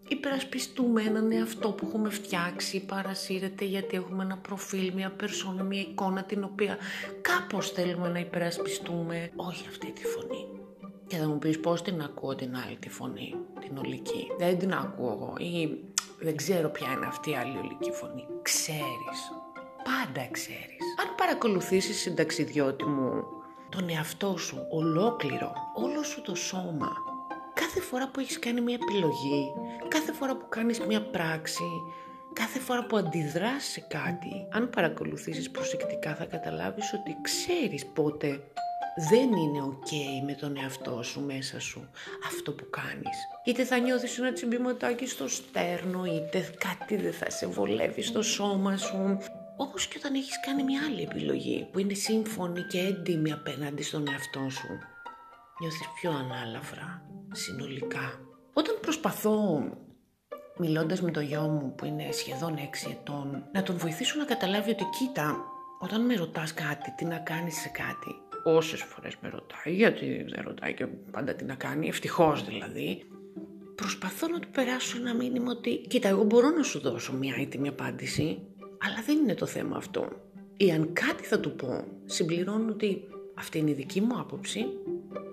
υπερασπιστούμε 0.07 1.01
έναν 1.01 1.31
εαυτό 1.31 1.69
που 1.69 1.85
έχουμε 1.87 2.09
φτιάξει, 2.09 2.85
παρασύρεται 2.85 3.65
γιατί 3.65 3.95
έχουμε 3.97 4.23
ένα 4.23 4.37
προφίλ, 4.37 4.93
μια 4.93 5.09
περσόνα, 5.09 5.63
μια 5.63 5.81
εικόνα 5.81 6.23
την 6.23 6.43
οποία 6.43 6.77
κάπως 7.21 7.69
θέλουμε 7.71 8.09
να 8.09 8.19
υπερασπιστούμε. 8.19 9.31
Όχι 9.35 9.65
αυτή 9.69 9.91
τη 9.91 10.05
φωνή. 10.05 10.47
Και 11.07 11.15
θα 11.15 11.27
μου 11.27 11.39
πεις 11.39 11.59
πώς 11.59 11.81
την 11.81 12.01
ακούω 12.01 12.35
την 12.35 12.55
άλλη 12.55 12.75
τη 12.75 12.89
φωνή, 12.89 13.35
την 13.59 13.77
ολική. 13.77 14.27
Δεν 14.37 14.59
την 14.59 14.73
ακούω 14.73 15.11
εγώ 15.11 15.33
ή 15.37 15.83
δεν 16.19 16.35
ξέρω 16.35 16.69
ποια 16.69 16.91
είναι 16.91 17.05
αυτή 17.05 17.29
η 17.29 17.35
άλλη 17.35 17.57
ολική 17.57 17.91
φωνή. 17.91 18.25
Ξέρεις. 18.41 19.19
Πάντα 19.83 20.27
ξέρεις. 20.31 20.83
Αν 21.01 21.15
παρακολουθήσεις 21.17 21.99
συνταξιδιώτη 21.99 22.85
μου 22.85 23.23
τον 23.69 23.89
εαυτό 23.89 24.37
σου 24.37 24.67
ολόκληρο, 24.69 25.53
όλο 25.75 26.03
σου 26.03 26.21
το 26.21 26.35
σώμα, 26.35 26.91
κάθε 27.75 27.87
φορά 27.87 28.09
που 28.09 28.19
έχεις 28.19 28.39
κάνει 28.39 28.61
μια 28.61 28.77
επιλογή, 28.81 29.53
κάθε 29.87 30.11
φορά 30.11 30.35
που 30.35 30.45
κάνεις 30.49 30.79
μια 30.79 31.01
πράξη, 31.01 31.63
κάθε 32.33 32.59
φορά 32.59 32.85
που 32.85 32.97
αντιδράς 32.97 33.63
σε 33.63 33.85
κάτι, 33.87 34.47
αν 34.51 34.69
παρακολουθήσεις 34.69 35.51
προσεκτικά 35.51 36.15
θα 36.15 36.25
καταλάβεις 36.25 36.93
ότι 36.93 37.17
ξέρεις 37.21 37.85
πότε 37.85 38.27
δεν 39.09 39.31
είναι 39.31 39.59
ok 39.63 39.91
με 40.25 40.33
τον 40.33 40.57
εαυτό 40.57 41.03
σου 41.03 41.21
μέσα 41.21 41.59
σου 41.59 41.89
αυτό 42.27 42.51
που 42.51 42.69
κάνεις. 42.69 43.17
Είτε 43.45 43.63
θα 43.63 43.77
νιώθεις 43.77 44.17
ένα 44.17 44.33
τσιμπηματάκι 44.33 45.07
στο 45.07 45.27
στέρνο, 45.27 46.05
είτε 46.05 46.53
κάτι 46.57 46.95
δεν 46.95 47.13
θα 47.13 47.29
σε 47.29 47.47
βολεύει 47.47 48.01
στο 48.01 48.21
σώμα 48.21 48.77
σου. 48.77 49.17
Όπως 49.57 49.87
και 49.87 49.95
όταν 49.97 50.13
έχεις 50.13 50.39
κάνει 50.45 50.63
μια 50.63 50.81
άλλη 50.89 51.01
επιλογή 51.01 51.67
που 51.71 51.79
είναι 51.79 51.93
σύμφωνη 51.93 52.61
και 52.61 52.79
έντιμη 52.79 53.31
απέναντι 53.31 53.83
στον 53.83 54.07
εαυτό 54.07 54.49
σου. 54.49 54.94
Νιώθεις 55.59 55.89
πιο 56.01 56.11
ανάλαφρα, 56.11 57.05
συνολικά. 57.31 58.19
Όταν 58.53 58.77
προσπαθώ 58.81 59.63
μιλώντας 60.57 61.01
με 61.01 61.11
το 61.11 61.19
γιο 61.19 61.41
μου 61.41 61.75
που 61.75 61.85
είναι 61.85 62.11
σχεδόν 62.11 62.55
6 62.57 62.89
ετών, 62.91 63.43
να 63.53 63.63
τον 63.63 63.77
βοηθήσω 63.77 64.19
να 64.19 64.25
καταλάβει 64.25 64.69
ότι 64.69 64.83
κοίτα, 64.99 65.37
όταν 65.79 66.05
με 66.05 66.15
ρωτάς 66.15 66.53
κάτι, 66.53 66.93
τι 66.97 67.05
να 67.05 67.17
κάνεις 67.17 67.55
σε 67.59 67.69
κάτι, 67.69 68.15
όσες 68.43 68.81
φορές 68.81 69.15
με 69.21 69.29
ρωτάει, 69.29 69.75
γιατί 69.75 70.25
δεν 70.29 70.43
ρωτάει 70.43 70.73
και 70.73 70.87
πάντα 70.87 71.33
τι 71.33 71.43
να 71.43 71.55
κάνει, 71.55 71.87
ευτυχώς 71.87 72.45
δηλαδή, 72.45 73.05
προσπαθώ 73.75 74.27
να 74.27 74.39
του 74.39 74.49
περάσω 74.51 74.97
ένα 74.97 75.13
μήνυμα 75.13 75.51
ότι 75.51 75.77
κοίτα 75.77 76.07
εγώ 76.07 76.23
μπορώ 76.23 76.49
να 76.49 76.63
σου 76.63 76.79
δώσω 76.79 77.13
μια 77.13 77.35
έτοιμη 77.39 77.67
απάντηση, 77.67 78.41
αλλά 78.79 79.03
δεν 79.05 79.17
είναι 79.17 79.35
το 79.35 79.45
θέμα 79.45 79.77
αυτό. 79.77 80.07
Ή 80.57 80.71
αν 80.71 80.93
κάτι 80.93 81.23
θα 81.23 81.39
του 81.39 81.55
πω, 81.55 81.83
συμπληρώνω 82.05 82.71
ότι 82.71 83.07
αυτή 83.33 83.57
είναι 83.57 83.69
η 83.69 83.73
δική 83.73 84.01
μου 84.01 84.19
άποψη, 84.19 84.65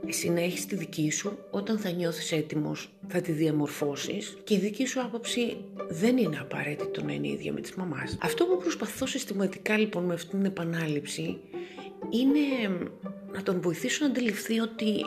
εσύ 0.07 0.31
να 0.31 0.41
έχεις 0.41 0.67
τη 0.67 0.77
δική 0.77 1.11
σου, 1.11 1.39
όταν 1.51 1.79
θα 1.79 1.91
νιώθεις 1.91 2.33
έτοιμος 2.33 2.93
θα 3.09 3.21
τη 3.21 3.33
διαμορφώσεις 3.33 4.37
και 4.45 4.55
η 4.55 4.59
δική 4.59 4.87
σου 4.87 5.01
άποψη 5.01 5.57
δεν 5.89 6.17
είναι 6.17 6.39
απαραίτητο 6.41 7.03
να 7.03 7.13
είναι 7.13 7.29
ίδια 7.29 7.53
με 7.53 7.61
της 7.61 7.75
μαμάς. 7.75 8.19
Αυτό 8.23 8.45
που 8.45 8.57
προσπαθώ 8.57 9.07
συστηματικά 9.07 9.79
λοιπόν 9.79 10.05
με 10.05 10.15
αυτήν 10.15 10.31
την 10.31 10.45
επανάληψη 10.45 11.41
είναι 12.11 12.41
να 13.33 13.43
τον 13.43 13.61
βοηθήσω 13.61 14.05
να 14.05 14.11
αντιληφθεί 14.11 14.61
ότι 14.61 15.05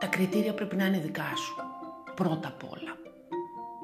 τα 0.00 0.06
κριτήρια 0.06 0.52
πρέπει 0.52 0.76
να 0.76 0.86
είναι 0.86 0.98
δικά 0.98 1.32
σου. 1.36 1.54
Πρώτα 2.14 2.48
απ' 2.48 2.72
όλα. 2.72 2.96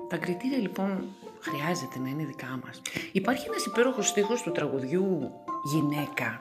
Τα 0.09 0.17
κριτήρια 0.17 0.59
λοιπόν 0.59 1.05
χρειάζεται 1.41 1.99
να 1.99 2.09
είναι 2.09 2.25
δικά 2.25 2.61
μας. 2.65 2.81
Υπάρχει 3.13 3.47
ένας 3.49 3.65
υπέροχος 3.65 4.09
στίχος 4.09 4.43
του 4.43 4.53
τραγουδιού 4.53 5.31
«Γυναίκα» 5.73 6.41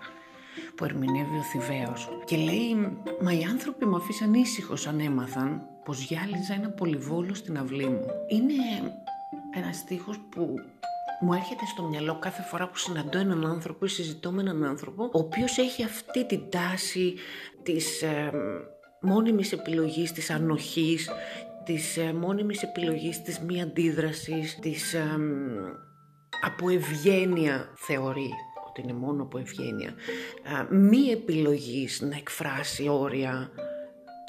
που 0.75 0.85
ερμηνεύει 0.85 1.37
ο 1.37 1.41
Θηβαίος 1.41 2.09
και 2.25 2.35
λέει 2.35 2.97
«Μα 3.21 3.33
οι 3.33 3.43
άνθρωποι 3.43 3.85
με 3.85 3.95
αφήσαν 3.95 4.33
ήσυχος 4.33 4.87
αν 4.87 4.99
έμαθαν 4.99 5.61
πως 5.85 6.01
γυάλιζα 6.01 6.53
ένα 6.53 6.69
πολυβόλο 6.69 7.33
στην 7.33 7.57
αυλή 7.57 7.85
μου». 7.85 8.05
Είναι 8.27 8.53
ένα 9.55 9.71
στίχος 9.71 10.19
που 10.29 10.55
μου 11.19 11.33
έρχεται 11.33 11.65
στο 11.65 11.83
μυαλό 11.83 12.19
κάθε 12.19 12.41
φορά 12.41 12.67
που 12.67 12.77
συναντώ 12.77 13.17
έναν 13.17 13.45
άνθρωπο 13.45 13.85
ή 13.85 13.89
συζητώ 13.89 14.31
με 14.31 14.41
έναν 14.41 14.63
άνθρωπο 14.63 15.03
ο 15.03 15.19
οποίος 15.19 15.57
έχει 15.57 15.83
αυτή 15.83 16.25
την 16.25 16.49
τάση 16.49 17.13
της 17.63 18.01
ε, 18.01 18.31
μόνιμης 19.01 19.51
επιλογής, 19.51 20.11
της 20.11 20.29
ανοχής, 20.29 21.09
της 21.65 21.97
ε, 21.97 22.13
μόνιμης 22.13 22.63
επιλογής 22.63 23.21
της 23.21 23.39
μη 23.39 23.61
αντίδρασης, 23.61 24.59
της 24.59 24.93
ε, 24.93 25.17
από 26.41 26.69
ευγένεια 26.69 27.73
θεωρεί 27.75 28.29
ότι 28.77 28.87
είναι 28.87 28.99
μόνο 28.99 29.23
από 29.23 29.37
ευγένεια, 29.37 29.93
ε, 30.69 30.75
μη 30.75 31.07
επιλογής 31.11 32.01
να 32.01 32.15
εκφράσει 32.15 32.87
όρια, 32.89 33.51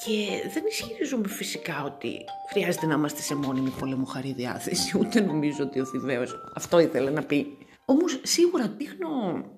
και 0.05 0.49
δεν 0.53 0.63
ισχυρίζομαι 0.69 1.29
φυσικά 1.29 1.85
ότι 1.85 2.25
χρειάζεται 2.51 2.87
να 2.87 2.95
είμαστε 2.95 3.23
σε 3.23 3.35
μόνιμη 3.35 3.73
πολεμοχαρή 3.79 4.33
διάθεση, 4.33 4.93
ούτε 5.01 5.21
νομίζω 5.21 5.65
ότι 5.65 5.81
ο 5.81 5.85
Θηβαίος 5.85 6.35
αυτό 6.55 6.79
ήθελε 6.79 7.11
να 7.11 7.23
πει. 7.23 7.57
Όμως 7.85 8.21
σίγουρα 8.23 8.75
δείχνω 8.77 9.09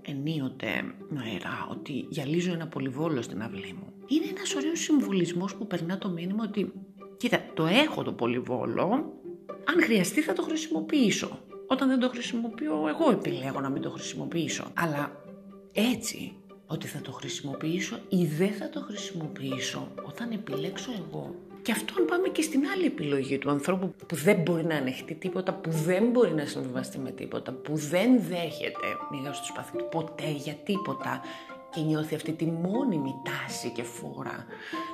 ενίοτε 0.03 0.69
νοερά 1.09 1.69
ότι 1.71 2.07
γυαλίζω 2.09 2.53
ένα 2.53 2.67
πολυβόλο 2.67 3.23
στην 3.23 3.43
αυλή 3.43 3.73
μου. 3.73 3.93
Είναι 4.07 4.27
ένας 4.37 4.55
ωραίος 4.55 4.81
συμβολισμός 4.81 5.55
που 5.55 5.67
περνά 5.67 5.99
το 5.99 6.09
μήνυμα 6.09 6.45
ότι 6.45 6.73
κοίτα 7.17 7.41
το 7.55 7.67
έχω 7.67 8.03
το 8.03 8.13
πολυβόλο, 8.13 8.83
αν 9.65 9.83
χρειαστεί 9.83 10.21
θα 10.21 10.33
το 10.33 10.43
χρησιμοποιήσω. 10.43 11.39
Όταν 11.73 11.89
δεν 11.89 11.99
το 11.99 12.09
χρησιμοποιώ 12.09 12.89
εγώ 12.89 13.11
επιλέγω 13.11 13.61
να 13.61 13.69
μην 13.69 13.83
το 13.83 13.91
χρησιμοποιήσω. 13.91 14.71
Αλλά 14.75 15.13
έτσι 15.73 16.33
ότι 16.67 16.87
θα 16.87 17.01
το 17.01 17.13
χρησιμοποιήσω 17.13 17.99
ή 18.09 18.25
δεν 18.25 18.53
θα 18.53 18.69
το 18.69 18.81
χρησιμοποιήσω 18.81 19.89
όταν 20.03 20.31
επιλέξω 20.31 20.91
εγώ. 20.93 21.35
Και 21.63 21.73
αυτό 21.73 21.95
αν 21.99 22.05
πάμε 22.05 22.29
και 22.29 22.43
στην 22.43 22.63
άλλη 22.75 22.85
επιλογή 22.85 23.39
του 23.39 23.51
ανθρώπου 23.51 23.95
που 24.07 24.15
δεν 24.15 24.37
μπορεί 24.37 24.65
να 24.65 24.77
ανεχτεί 24.77 25.15
τίποτα, 25.15 25.53
που 25.55 25.71
δεν 25.71 26.11
μπορεί 26.11 26.35
να 26.35 26.45
συμβιβαστεί 26.47 26.99
με 26.99 27.11
τίποτα, 27.11 27.53
που 27.53 27.77
δεν 27.77 28.21
δέχεται 28.29 28.89
μίγα 29.11 29.33
στο 29.33 29.45
σπαθί 29.45 29.77
του 29.77 29.89
ποτέ 29.91 30.31
για 30.31 30.55
τίποτα 30.55 31.21
και 31.71 31.81
νιώθει 31.81 32.15
αυτή 32.15 32.33
τη 32.33 32.47
μόνιμη 32.47 33.15
τάση 33.25 33.71
και 33.71 33.83
φόρα 33.83 34.47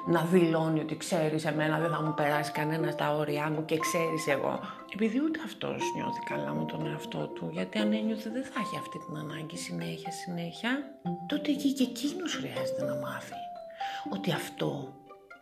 να 0.06 0.20
δηλώνει 0.22 0.80
ότι 0.80 0.96
ξέρεις 0.96 1.44
εμένα 1.44 1.78
δεν 1.78 1.90
θα 1.90 2.02
μου 2.02 2.14
περάσει 2.14 2.52
κανένα 2.52 2.94
τα 2.94 3.16
όρια 3.16 3.50
μου 3.50 3.64
και 3.64 3.78
ξέρεις 3.78 4.26
εγώ. 4.26 4.60
Επειδή 4.94 5.20
ούτε 5.24 5.38
αυτός 5.44 5.82
νιώθει 5.94 6.20
καλά 6.20 6.52
με 6.52 6.64
τον 6.64 6.86
εαυτό 6.86 7.26
του, 7.26 7.48
γιατί 7.52 7.78
αν 7.78 7.92
ένιωθε 7.92 8.30
δεν 8.30 8.44
θα 8.44 8.60
έχει 8.60 8.76
αυτή 8.76 8.98
την 8.98 9.16
ανάγκη 9.16 9.56
συνέχεια 9.56 10.10
συνέχεια, 10.10 10.70
τότε 11.28 11.50
εκεί 11.50 11.72
και 11.72 11.82
εκείνος 11.82 12.34
χρειάζεται 12.34 12.84
να 12.84 12.94
μάθει 12.94 13.40
ότι 14.12 14.32
αυτό 14.32 14.94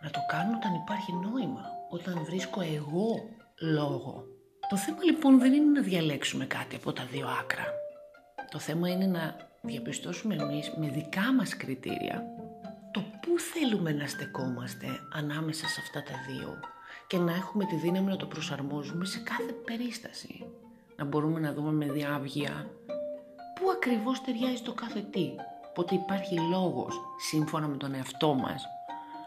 να 0.03 0.11
το 0.11 0.21
κάνω 0.29 0.57
όταν 0.57 0.75
υπάρχει 0.75 1.13
νόημα, 1.13 1.65
όταν 1.91 2.25
βρίσκω 2.25 2.61
εγώ 2.61 3.29
λόγο. 3.61 4.25
Το 4.69 4.77
θέμα 4.77 4.99
λοιπόν 5.05 5.39
δεν 5.39 5.53
είναι 5.53 5.71
να 5.71 5.83
διαλέξουμε 5.83 6.45
κάτι 6.45 6.77
από 6.77 6.93
τα 6.93 7.05
δύο 7.13 7.27
άκρα. 7.41 7.65
Το 8.51 8.59
θέμα 8.59 8.89
είναι 8.89 9.07
να 9.07 9.37
διαπιστώσουμε 9.65 10.35
εμείς 10.35 10.73
με 10.77 10.89
δικά 10.89 11.33
μας 11.33 11.57
κριτήρια 11.57 12.25
το 12.93 13.01
πού 13.01 13.39
θέλουμε 13.39 13.93
να 13.93 14.07
στεκόμαστε 14.07 14.87
ανάμεσα 15.13 15.67
σε 15.67 15.81
αυτά 15.81 16.03
τα 16.03 16.15
δύο 16.29 16.59
και 17.07 17.19
να 17.19 17.35
έχουμε 17.35 17.65
τη 17.65 17.77
δύναμη 17.77 18.09
να 18.09 18.17
το 18.17 18.27
προσαρμόζουμε 18.27 19.05
σε 19.05 19.19
κάθε 19.19 19.53
περίσταση. 19.65 20.47
Να 20.97 21.05
μπορούμε 21.05 21.41
να 21.41 21.53
δούμε 21.53 21.73
με 21.73 21.93
διάβγεια 21.93 22.71
πού 23.55 23.71
ακριβώς 23.71 24.21
ταιριάζει 24.21 24.63
το 24.63 24.73
κάθε 24.73 25.01
τι. 25.11 25.31
Πότε 25.75 25.95
υπάρχει 25.95 26.39
λόγος 26.51 27.01
σύμφωνα 27.19 27.67
με 27.69 27.77
τον 27.77 27.95
εαυτό 27.95 28.35
μας 28.35 28.65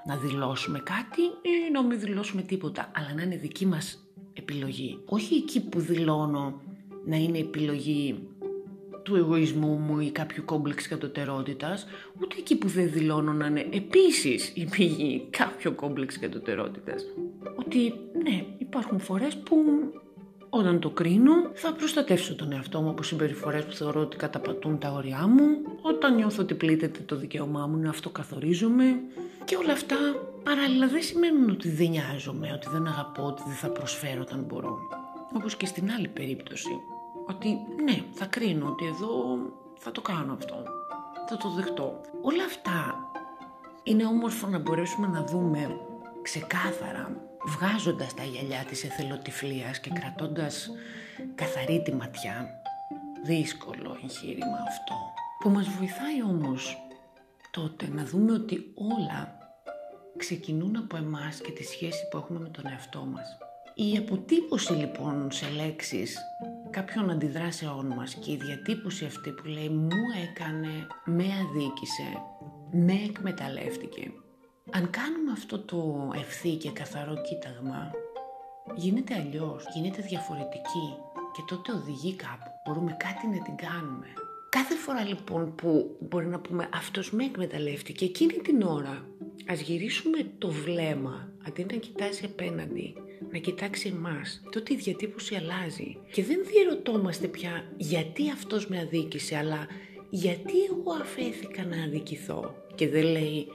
να 0.06 0.16
δηλώσουμε 0.16 0.80
κάτι 0.80 1.22
ή 1.22 1.72
να 1.72 1.84
μην 1.84 2.00
δηλώσουμε 2.00 2.42
τίποτα, 2.42 2.92
αλλά 2.96 3.14
να 3.14 3.22
είναι 3.22 3.36
δική 3.38 3.66
μας 3.66 4.08
επιλογή. 4.34 5.04
Όχι 5.06 5.36
εκεί 5.36 5.62
που 5.62 5.80
δηλώνω 5.80 6.62
να 7.06 7.16
είναι 7.16 7.38
επιλογή 7.38 8.30
του 9.08 9.16
εγωισμού 9.16 9.68
μου 9.68 10.00
ή 10.00 10.12
κάποιου 10.12 10.44
κόμπλεξ 10.46 10.88
κατωτερότητας, 10.88 11.88
ούτε 12.22 12.36
εκεί 12.40 12.58
που 12.58 12.68
δεν 12.68 12.92
δηλώνω 12.92 13.34
να 13.34 13.46
είναι 13.46 13.66
επίσης 13.72 14.52
η 14.56 14.68
πηγή 14.72 15.28
κάποιο 15.30 15.72
κόμπλεξ 15.72 16.20
κατωτερότητας. 16.20 17.06
Ότι 17.56 17.94
ναι, 18.24 18.46
υπάρχουν 18.58 19.00
φορές 19.00 19.36
που 19.38 19.56
όταν 20.50 20.80
το 20.80 20.90
κρίνω 20.90 21.34
θα 21.54 21.74
προστατεύσω 21.74 22.36
τον 22.36 22.52
εαυτό 22.52 22.82
μου 22.82 22.90
από 22.90 23.04
συμπεριφορές 23.04 23.66
που 23.66 23.74
θεωρώ 23.74 24.02
ότι 24.02 24.18
καταπατούν 24.18 24.80
τα 24.80 24.92
όρια 24.92 25.28
μου, 25.28 25.48
όταν 25.82 26.16
νιώθω 26.16 26.42
ότι 26.42 26.54
πλήττεται 26.54 27.00
το 27.06 27.16
δικαίωμά 27.16 27.68
μου 27.68 27.78
να 27.78 27.90
αυτοκαθορίζομαι 27.90 29.00
και 29.46 29.56
όλα 29.56 29.72
αυτά 29.72 29.96
παράλληλα 30.44 30.88
δεν 30.88 31.02
σημαίνουν 31.02 31.50
ότι 31.50 31.70
δεν 31.70 31.90
νοιάζομαι, 31.90 32.52
ότι 32.54 32.68
δεν 32.70 32.88
αγαπώ, 32.88 33.24
ότι 33.24 33.42
δεν 33.46 33.56
θα 33.56 33.70
προσφέρω 33.70 34.22
όταν 34.22 34.46
μπορώ. 34.48 34.78
Όπως 35.34 35.56
και 35.56 35.66
στην 35.66 35.92
άλλη 35.92 36.08
περίπτωση 36.08 36.70
ότι 37.30 37.58
ναι, 37.84 38.04
θα 38.14 38.26
κρίνω 38.26 38.68
ότι 38.68 38.86
εδώ 38.86 39.38
θα 39.78 39.92
το 39.92 40.02
κάνω 40.02 40.34
αυτό, 40.34 40.64
θα 41.30 41.38
το 41.38 41.50
δεχτώ. 41.50 42.02
Όλα 42.22 42.44
αυτά 42.44 42.96
είναι 43.84 44.06
όμορφο 44.06 44.48
να 44.48 44.60
μπορέσουμε 44.60 45.08
να 45.08 45.24
δούμε 45.24 45.80
ξεκάθαρα, 46.22 47.22
βγάζοντας 47.46 48.14
τα 48.14 48.24
γυαλιά 48.24 48.66
της 48.70 48.84
εθελοτυφλίας 48.84 49.80
και 49.80 49.90
κρατώντας 49.90 50.70
καθαρή 51.36 51.82
τη 51.82 51.94
ματιά. 51.94 52.62
Δύσκολο 53.26 53.98
εγχείρημα 54.04 54.58
αυτό, 54.68 54.96
που 55.40 55.50
μας 55.50 55.68
βοηθάει 55.68 56.24
όμως 56.24 56.78
τότε 57.52 57.88
να 57.88 58.04
δούμε 58.04 58.32
ότι 58.34 58.74
όλα 58.76 59.38
ξεκινούν 60.18 60.76
από 60.76 60.98
εμάς 60.98 61.42
και 61.42 61.52
τη 61.52 61.64
σχέση 61.64 62.08
που 62.10 62.18
έχουμε 62.18 62.40
με 62.40 62.50
τον 62.50 62.68
εαυτό 62.68 63.06
μας. 63.06 63.38
Η 63.74 63.98
αποτύπωση 63.98 64.74
λοιπόν 64.74 65.32
σε 65.32 65.50
λέξεις 65.50 66.18
κάποιων 66.70 67.10
αντιδράσεών 67.10 67.86
μας 67.86 68.14
και 68.14 68.32
η 68.32 68.36
διατύπωση 68.36 69.06
αυτή 69.06 69.30
που 69.32 69.46
λέει 69.48 69.70
μου 69.70 70.02
έκανε, 70.30 70.88
με 71.06 71.24
αδίκησε, 71.24 72.22
με 72.72 72.94
εκμεταλλεύτηκε. 72.94 74.12
Αν 74.72 74.90
κάνουμε 74.90 75.32
αυτό 75.32 75.60
το 75.60 76.12
ευθύ 76.16 76.56
και 76.56 76.72
καθαρό 76.72 77.22
κοίταγμα, 77.22 77.92
γίνεται 78.76 79.14
αλλιώς, 79.16 79.66
γίνεται 79.76 80.02
διαφορετική 80.02 80.88
και 81.34 81.42
τότε 81.48 81.72
οδηγεί 81.72 82.16
κάπου. 82.16 82.50
Μπορούμε 82.66 82.98
κάτι 83.00 83.28
να 83.28 83.44
την 83.44 83.56
κάνουμε. 83.56 84.08
Κάθε 84.50 84.76
φορά 84.76 85.04
λοιπόν 85.04 85.56
που 85.56 85.98
μπορεί 86.00 86.26
να 86.26 86.40
πούμε 86.40 86.70
αυτός 86.74 87.12
με 87.12 87.24
εκμεταλλεύτηκε 87.24 88.06
εκείνη 88.06 88.34
την 88.34 88.62
ώρα, 88.62 89.08
ας 89.48 89.62
γυρίσουμε 89.62 90.18
το 90.38 90.50
βλέμμα 90.52 91.32
αντί 91.48 91.66
να 91.72 91.78
κοιτάζει 91.78 92.26
απέναντι 92.26 92.96
να 93.32 93.38
κοιτάξει 93.38 93.88
εμάς, 93.88 94.42
τότε 94.52 94.74
η 94.74 94.78
διατύπωση 94.78 95.36
αλλάζει. 95.36 95.98
Και 96.12 96.24
δεν 96.24 96.40
διερωτόμαστε 96.46 97.28
πια 97.28 97.72
γιατί 97.78 98.32
αυτός 98.32 98.68
με 98.68 98.80
αδίκησε, 98.80 99.38
αλλά 99.38 99.68
γιατί 100.10 100.64
εγώ 100.64 100.92
αφέθηκα 101.02 101.66
να 101.66 101.84
αδικηθώ. 101.84 102.56
Και 102.76 102.90
δεν 102.90 103.04
λέει 103.04 103.48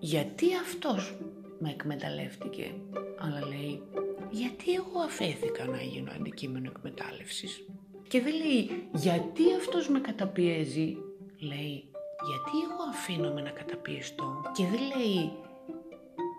γιατί 0.00 0.46
αυτός 0.54 1.18
με 1.58 1.70
εκμεταλλεύτηκε, 1.70 2.74
αλλά 3.18 3.46
λέει 3.46 3.82
γιατί 4.30 4.72
εγώ 4.74 5.00
αφέθηκα 5.04 5.64
να 5.66 5.82
γίνω 5.82 6.12
αντικείμενο 6.12 6.72
εκμετάλλευσης. 6.76 7.64
Και 8.08 8.20
δεν 8.20 8.34
λέει 8.34 8.88
γιατί 8.92 9.42
αυτός 9.58 9.88
με 9.88 10.00
καταπιέζει, 10.00 10.96
λέει 11.38 11.90
γιατί 12.26 12.56
εγώ 12.64 12.82
αφήνομαι 12.90 13.40
να 13.40 13.50
καταπιεστώ; 13.50 14.42
Και 14.54 14.64
δεν 14.64 14.80
λέει 14.96 15.32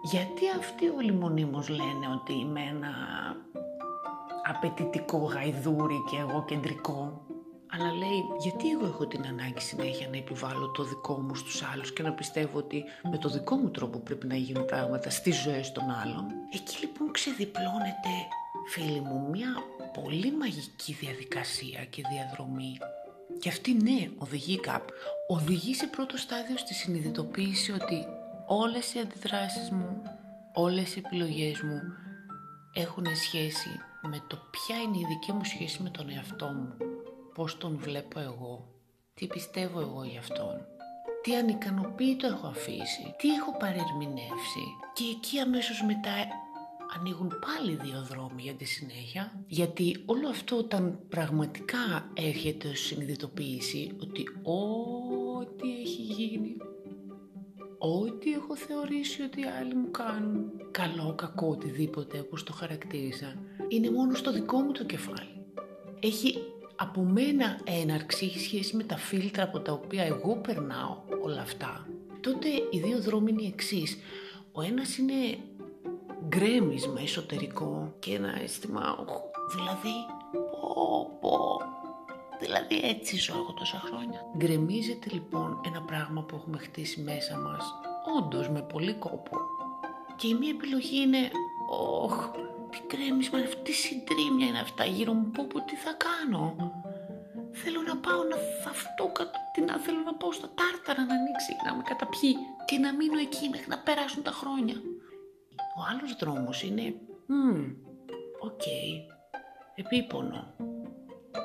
γιατί 0.04 0.44
αυτοί 0.58 0.88
όλοι 0.88 1.12
μονίμως 1.12 1.70
λένε 1.70 2.08
ότι 2.22 2.34
είμαι 2.34 2.62
ένα 2.62 2.92
απαιτητικό 4.44 5.18
γαϊδούρι 5.18 6.04
και 6.10 6.18
εγώ 6.18 6.44
κεντρικό; 6.48 7.22
Αλλά 7.72 7.92
λέει, 7.92 8.24
γιατί 8.40 8.70
εγώ 8.70 8.86
έχω 8.86 9.08
την 9.08 9.26
ανάγκη 9.26 9.60
συνέχεια 9.60 10.08
να 10.10 10.18
επιβάλλω 10.18 10.72
το 10.72 10.84
δικό 10.84 11.18
μου 11.20 11.36
στους 11.36 11.64
άλλους 11.74 11.94
και 11.94 12.04
να 12.04 12.12
πιστεύω 12.14 12.58
ότι 12.58 12.84
με 13.12 13.18
το 13.18 13.30
δικό 13.30 13.56
μου 13.56 13.72
τρόπο 13.72 14.00
πρέπει 14.00 14.28
να 14.28 14.36
γίνουν 14.36 14.66
πράγματα 14.66 15.10
στις 15.10 15.42
ζωές 15.42 15.72
των 15.72 15.84
άλλων; 16.04 16.26
Εκεί 16.54 16.78
λοιπόν 16.80 17.12
ξεδιπλώνεται, 17.12 18.14
φίλοι 18.68 19.00
μου, 19.00 19.28
μια 19.30 19.64
πολύ 19.94 20.32
μαγική 20.32 20.94
διαδικασία 20.94 21.86
και 21.86 22.04
διαδρομή. 22.12 22.78
Και 23.40 23.50
αυτή 23.50 23.74
ναι, 23.74 24.10
οδηγεί 24.18 24.60
κάπου. 24.60 24.94
Οδηγεί 25.28 25.74
σε 25.74 25.88
πρώτο 25.88 26.18
στάδιο 26.18 26.58
στη 26.58 26.74
συνειδητοποίηση 26.74 27.72
ότι 27.72 28.06
όλες 28.48 28.94
οι 28.94 29.00
αντιδράσεις 29.00 29.70
μου, 29.70 30.02
όλες 30.54 30.96
οι 30.96 31.02
επιλογές 31.06 31.62
μου 31.62 31.82
έχουν 32.74 33.06
σχέση 33.16 33.70
με 34.02 34.24
το 34.28 34.38
ποια 34.52 34.82
είναι 34.82 34.98
η 34.98 35.06
δική 35.08 35.32
μου 35.32 35.44
σχέση 35.44 35.82
με 35.84 35.90
τον 35.90 36.10
εαυτό 36.10 36.46
μου, 36.46 36.74
πώς 37.34 37.58
τον 37.58 37.78
βλέπω 37.78 38.20
εγώ, 38.20 38.68
τι 39.14 39.28
πιστεύω 39.28 39.80
εγώ 39.80 40.04
γι' 40.04 40.18
αυτόν, 40.18 40.66
τι 41.22 41.36
ανικανοποίητο 41.36 42.28
έχω 42.28 42.48
αφήσει, 42.48 43.16
τι 43.18 43.34
έχω 43.34 43.58
παρερμηνεύσει. 43.58 44.66
Και 44.94 45.04
εκεί 45.16 45.40
αμέσως 45.40 45.84
μετά 45.84 46.12
ανοίγουν 47.00 47.32
πάλι 47.46 47.76
δύο 47.76 48.06
δρόμοι 48.10 48.42
για 48.42 48.54
τη 48.54 48.66
συνέχεια 48.66 49.44
γιατί 49.48 50.04
όλο 50.06 50.30
αυτό 50.30 50.58
όταν 50.58 51.00
πραγματικά 51.10 52.12
έρχεται 52.14 52.68
ως 52.68 52.80
συνειδητοποίηση 52.80 53.92
ότι 54.00 54.24
ό,τι 54.44 55.82
έχει 55.82 56.02
γίνει 56.02 56.58
ό,τι 57.78 58.34
έχω 58.34 58.56
θεωρήσει 58.56 59.22
ότι 59.22 59.42
οι 59.42 59.46
άλλοι 59.60 59.76
μου 59.76 59.92
κάνουν, 59.92 60.52
καλό, 60.72 61.14
κακό, 61.16 61.48
οτιδήποτε 61.48 62.20
όπως 62.20 62.44
το 62.44 62.54
χαρακτήρισα, 62.54 63.36
είναι 63.68 63.92
μόνο 63.92 64.14
στο 64.16 64.32
δικό 64.32 64.60
μου 64.60 64.72
το 64.72 64.84
κεφάλι. 64.84 65.46
Έχει 66.00 66.38
από 66.76 67.02
μένα 67.02 67.60
έναρξη, 67.64 68.26
έχει 68.26 68.40
σχέση 68.40 68.76
με 68.76 68.84
τα 68.84 68.98
φίλτρα 68.98 69.44
από 69.44 69.60
τα 69.60 69.72
οποία 69.72 70.04
εγώ 70.04 70.36
περνάω 70.38 70.98
όλα 71.22 71.42
αυτά. 71.42 71.88
Τότε 72.22 72.48
οι 72.72 72.80
δύο 72.80 73.02
δρόμοι 73.02 73.32
είναι 73.32 73.42
οι 73.42 73.48
εξής. 73.54 73.98
Ο 74.52 74.62
ένας 74.62 74.98
είναι 74.98 75.38
γκρέμισμα 76.28 77.02
εσωτερικό 77.02 77.94
και 78.00 78.16
ένα 78.16 78.42
αίσθημα, 78.42 79.06
δηλαδή, 79.56 79.96
πω, 80.32 81.18
πω, 81.20 81.62
Δηλαδή 82.40 82.82
έτσι 82.84 83.18
ζω 83.18 83.34
εγώ 83.34 83.54
τόσα 83.54 83.80
χρόνια. 83.86 84.20
Γκρεμίζεται 84.38 85.10
λοιπόν 85.12 85.62
ένα 85.66 85.82
πράγμα 85.82 86.22
που 86.22 86.36
έχουμε 86.36 86.58
χτίσει 86.58 87.02
μέσα 87.02 87.38
μας, 87.38 87.74
όντως 88.18 88.50
με 88.50 88.62
πολύ 88.62 88.94
κόπο. 88.94 89.38
Και 90.16 90.28
η 90.28 90.34
μία 90.34 90.50
επιλογή 90.50 91.02
είναι, 91.02 91.32
όχ, 92.04 92.30
τι 92.70 92.80
γκρέμισμα, 92.88 93.40
αυτή 93.40 93.74
συντρίμμια 93.74 94.48
είναι 94.48 94.60
αυτά 94.60 94.86
γύρω 94.86 95.14
μου, 95.14 95.32
πω 95.32 95.44
πω 95.44 95.60
τι 95.62 95.76
θα 95.76 95.98
κάνω. 96.06 96.56
Θέλω 97.52 97.82
να 97.82 97.98
πάω 97.98 98.24
να 98.24 98.38
θαφτώ 98.64 99.06
κάτω, 99.08 99.40
τι 99.54 99.62
να 99.62 99.78
θέλω 99.78 100.02
να 100.06 100.14
πάω 100.14 100.32
στα 100.32 100.50
τάρταρα 100.60 101.06
να 101.06 101.16
ανοίξει, 101.20 101.52
να 101.66 101.76
με 101.76 101.84
καταπιεί 101.84 102.36
και 102.66 102.78
να 102.78 102.94
μείνω 102.94 103.20
εκεί 103.20 103.50
μέχρι 103.50 103.68
να 103.70 103.78
περάσουν 103.78 104.24
τα 104.24 104.32
χρόνια. 104.32 104.76
Ο 105.78 105.82
άλλος 105.92 106.16
δρόμος 106.20 106.64
είναι, 106.64 106.96
οκ, 108.40 108.62
επίπονο, 109.76 110.54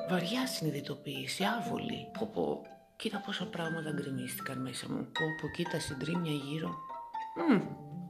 βαριά 0.09 0.47
συνειδητοποίηση, 0.47 1.43
άβολη. 1.43 2.09
Πω 2.19 2.29
πω, 2.33 2.61
κοίτα 2.95 3.21
πόσα 3.25 3.45
πράγματα 3.45 3.91
γκρεμίστηκαν 3.91 4.61
μέσα 4.61 4.85
μου. 4.89 4.97
Πω 4.97 5.25
πω, 5.41 5.47
κοίτα 5.55 5.79
συντρίμια 5.79 6.31
γύρω. 6.31 6.69
Μμ, 7.49 7.61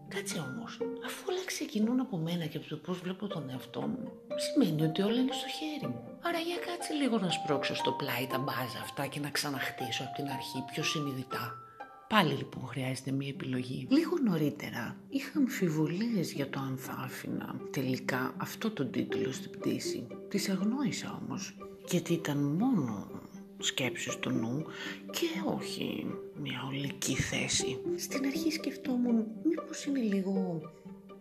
κάτσε 0.07 0.39
όμως, 0.39 0.79
αφού 1.05 1.23
όλα 1.29 1.45
ξεκινούν 1.45 1.99
από 1.99 2.17
μένα 2.17 2.45
και 2.45 2.57
από 2.57 2.67
το 2.67 2.77
πώς 2.77 2.99
βλέπω 2.99 3.27
τον 3.27 3.49
εαυτό 3.49 3.81
μου, 3.81 4.11
σημαίνει 4.35 4.83
ότι 4.83 5.01
όλα 5.01 5.19
είναι 5.19 5.33
στο 5.33 5.47
χέρι 5.47 5.87
μου. 5.93 6.03
Άρα 6.21 6.37
για 6.37 6.57
κάτσε 6.65 6.93
λίγο 6.93 7.17
να 7.17 7.29
σπρώξω 7.29 7.75
στο 7.75 7.91
πλάι 7.91 8.27
τα 8.27 8.37
μπάζα 8.37 8.79
αυτά 8.81 9.05
και 9.05 9.19
να 9.19 9.29
ξαναχτίσω 9.29 10.03
από 10.03 10.15
την 10.15 10.27
αρχή 10.29 10.63
πιο 10.71 10.83
συνειδητά. 10.83 11.57
Πάλι 12.13 12.33
λοιπόν 12.33 12.67
χρειάζεται 12.67 13.11
μία 13.11 13.27
επιλογή. 13.27 13.87
Λίγο 13.89 14.17
νωρίτερα 14.23 14.97
είχα 15.09 15.31
αμφιβολίες 15.39 16.31
για 16.31 16.49
το 16.49 16.59
αν 16.59 16.77
θα 16.77 16.93
άφηνα 17.03 17.55
τελικά 17.71 18.33
αυτό 18.37 18.71
το 18.71 18.85
τίτλο 18.85 19.31
στην 19.31 19.51
πτήση. 19.51 20.07
Τις 20.29 20.49
αγνόησα 20.49 21.21
όμως 21.25 21.55
γιατί 21.89 22.13
ήταν 22.13 22.37
μόνο 22.37 23.07
σκέψεις 23.59 24.17
του 24.17 24.29
νου 24.29 24.63
και 25.11 25.27
όχι 25.55 26.05
μια 26.41 26.63
ολική 26.67 27.15
θέση. 27.15 27.79
Στην 27.95 28.25
αρχή 28.25 28.51
σκεφτόμουν 28.51 29.25
μήπως 29.43 29.85
είναι 29.85 29.99
λίγο 29.99 30.61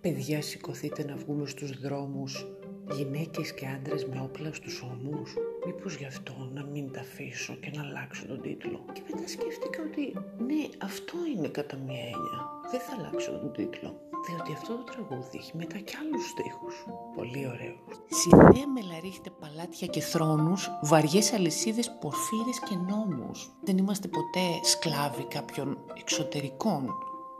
παιδιά 0.00 0.42
σηκωθείτε 0.42 1.04
να 1.04 1.16
βγούμε 1.16 1.46
στους 1.46 1.80
δρόμους 1.80 2.46
Γυναίκες 2.90 3.54
και 3.54 3.66
άντρες 3.66 4.06
με 4.06 4.20
όπλα 4.20 4.52
στους 4.52 4.82
ώμους. 4.82 5.34
Μήπως 5.66 5.94
γι' 5.96 6.04
αυτό 6.04 6.32
να 6.52 6.64
μην 6.64 6.92
τα 6.92 7.00
αφήσω 7.00 7.54
και 7.54 7.70
να 7.74 7.82
αλλάξω 7.82 8.26
τον 8.26 8.40
τίτλο; 8.40 8.84
Και 8.92 9.02
μετά 9.10 9.28
σκέφτηκα 9.28 9.82
ότι 9.82 10.12
ναι, 10.44 10.68
αυτό 10.82 11.16
είναι 11.36 11.48
κατά 11.48 11.76
μία 11.76 12.02
έννοια. 12.12 12.40
Δεν 12.70 12.80
θα 12.80 12.96
αλλάξω 12.98 13.30
τον 13.30 13.52
τίτλο. 13.52 14.00
Διότι 14.28 14.52
αυτό 14.52 14.76
το 14.76 14.82
τραγούδι 14.82 15.38
έχει 15.38 15.56
μετά 15.56 15.78
κι 15.78 15.94
άλλους 16.00 16.28
στίχους. 16.28 16.86
Πολύ 17.14 17.46
ωραίο. 17.46 17.76
Συνέμελα 18.20 19.00
ρίχτε 19.02 19.30
παλάτια 19.40 19.86
και 19.86 20.00
θρόνους, 20.00 20.70
βαριές 20.82 21.32
αλυσίδες, 21.32 21.96
πορφύρες 22.00 22.58
και 22.68 22.74
νόμους. 22.90 23.50
Δεν 23.64 23.78
είμαστε 23.78 24.08
ποτέ 24.08 24.46
σκλάβοι 24.62 25.24
κάποιων 25.24 25.78
εξωτερικών 25.98 26.88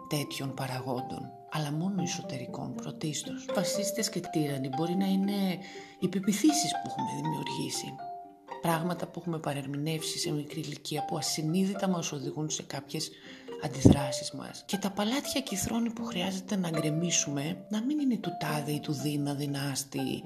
τέτοιων 0.08 0.54
παραγόντων 0.54 1.41
αλλά 1.52 1.72
μόνο 1.72 2.02
εσωτερικών 2.02 2.74
πρωτίστως. 2.74 3.46
Φασίστες 3.52 4.08
και 4.08 4.20
τύρανοι 4.20 4.68
μπορεί 4.68 4.94
να 4.94 5.06
είναι 5.06 5.58
οι 5.98 6.08
πεπιθήσεις 6.08 6.70
που 6.70 6.88
έχουμε 6.90 7.22
δημιουργήσει. 7.22 7.94
Πράγματα 8.62 9.06
που 9.06 9.18
έχουμε 9.20 9.38
παρερμηνεύσει 9.38 10.18
σε 10.18 10.32
μικρή 10.32 10.60
ηλικία 10.60 11.04
που 11.04 11.16
ασυνείδητα 11.16 11.88
μας 11.88 12.12
οδηγούν 12.12 12.50
σε 12.50 12.62
κάποιες 12.62 13.10
αντιδράσεις 13.64 14.32
μας. 14.32 14.64
Και 14.66 14.76
τα 14.76 14.90
παλάτια 14.90 15.40
και 15.40 15.54
οι 15.54 15.58
θρόνοι 15.58 15.90
που 15.90 16.04
χρειάζεται 16.04 16.56
να 16.56 16.70
γκρεμίσουμε 16.70 17.66
να 17.68 17.82
μην 17.82 17.98
είναι 17.98 18.16
του 18.16 18.36
τάδε 18.40 18.72
ή 18.72 18.80
του 18.80 18.92
δίνα 18.92 19.34
δυνάστη 19.34 20.22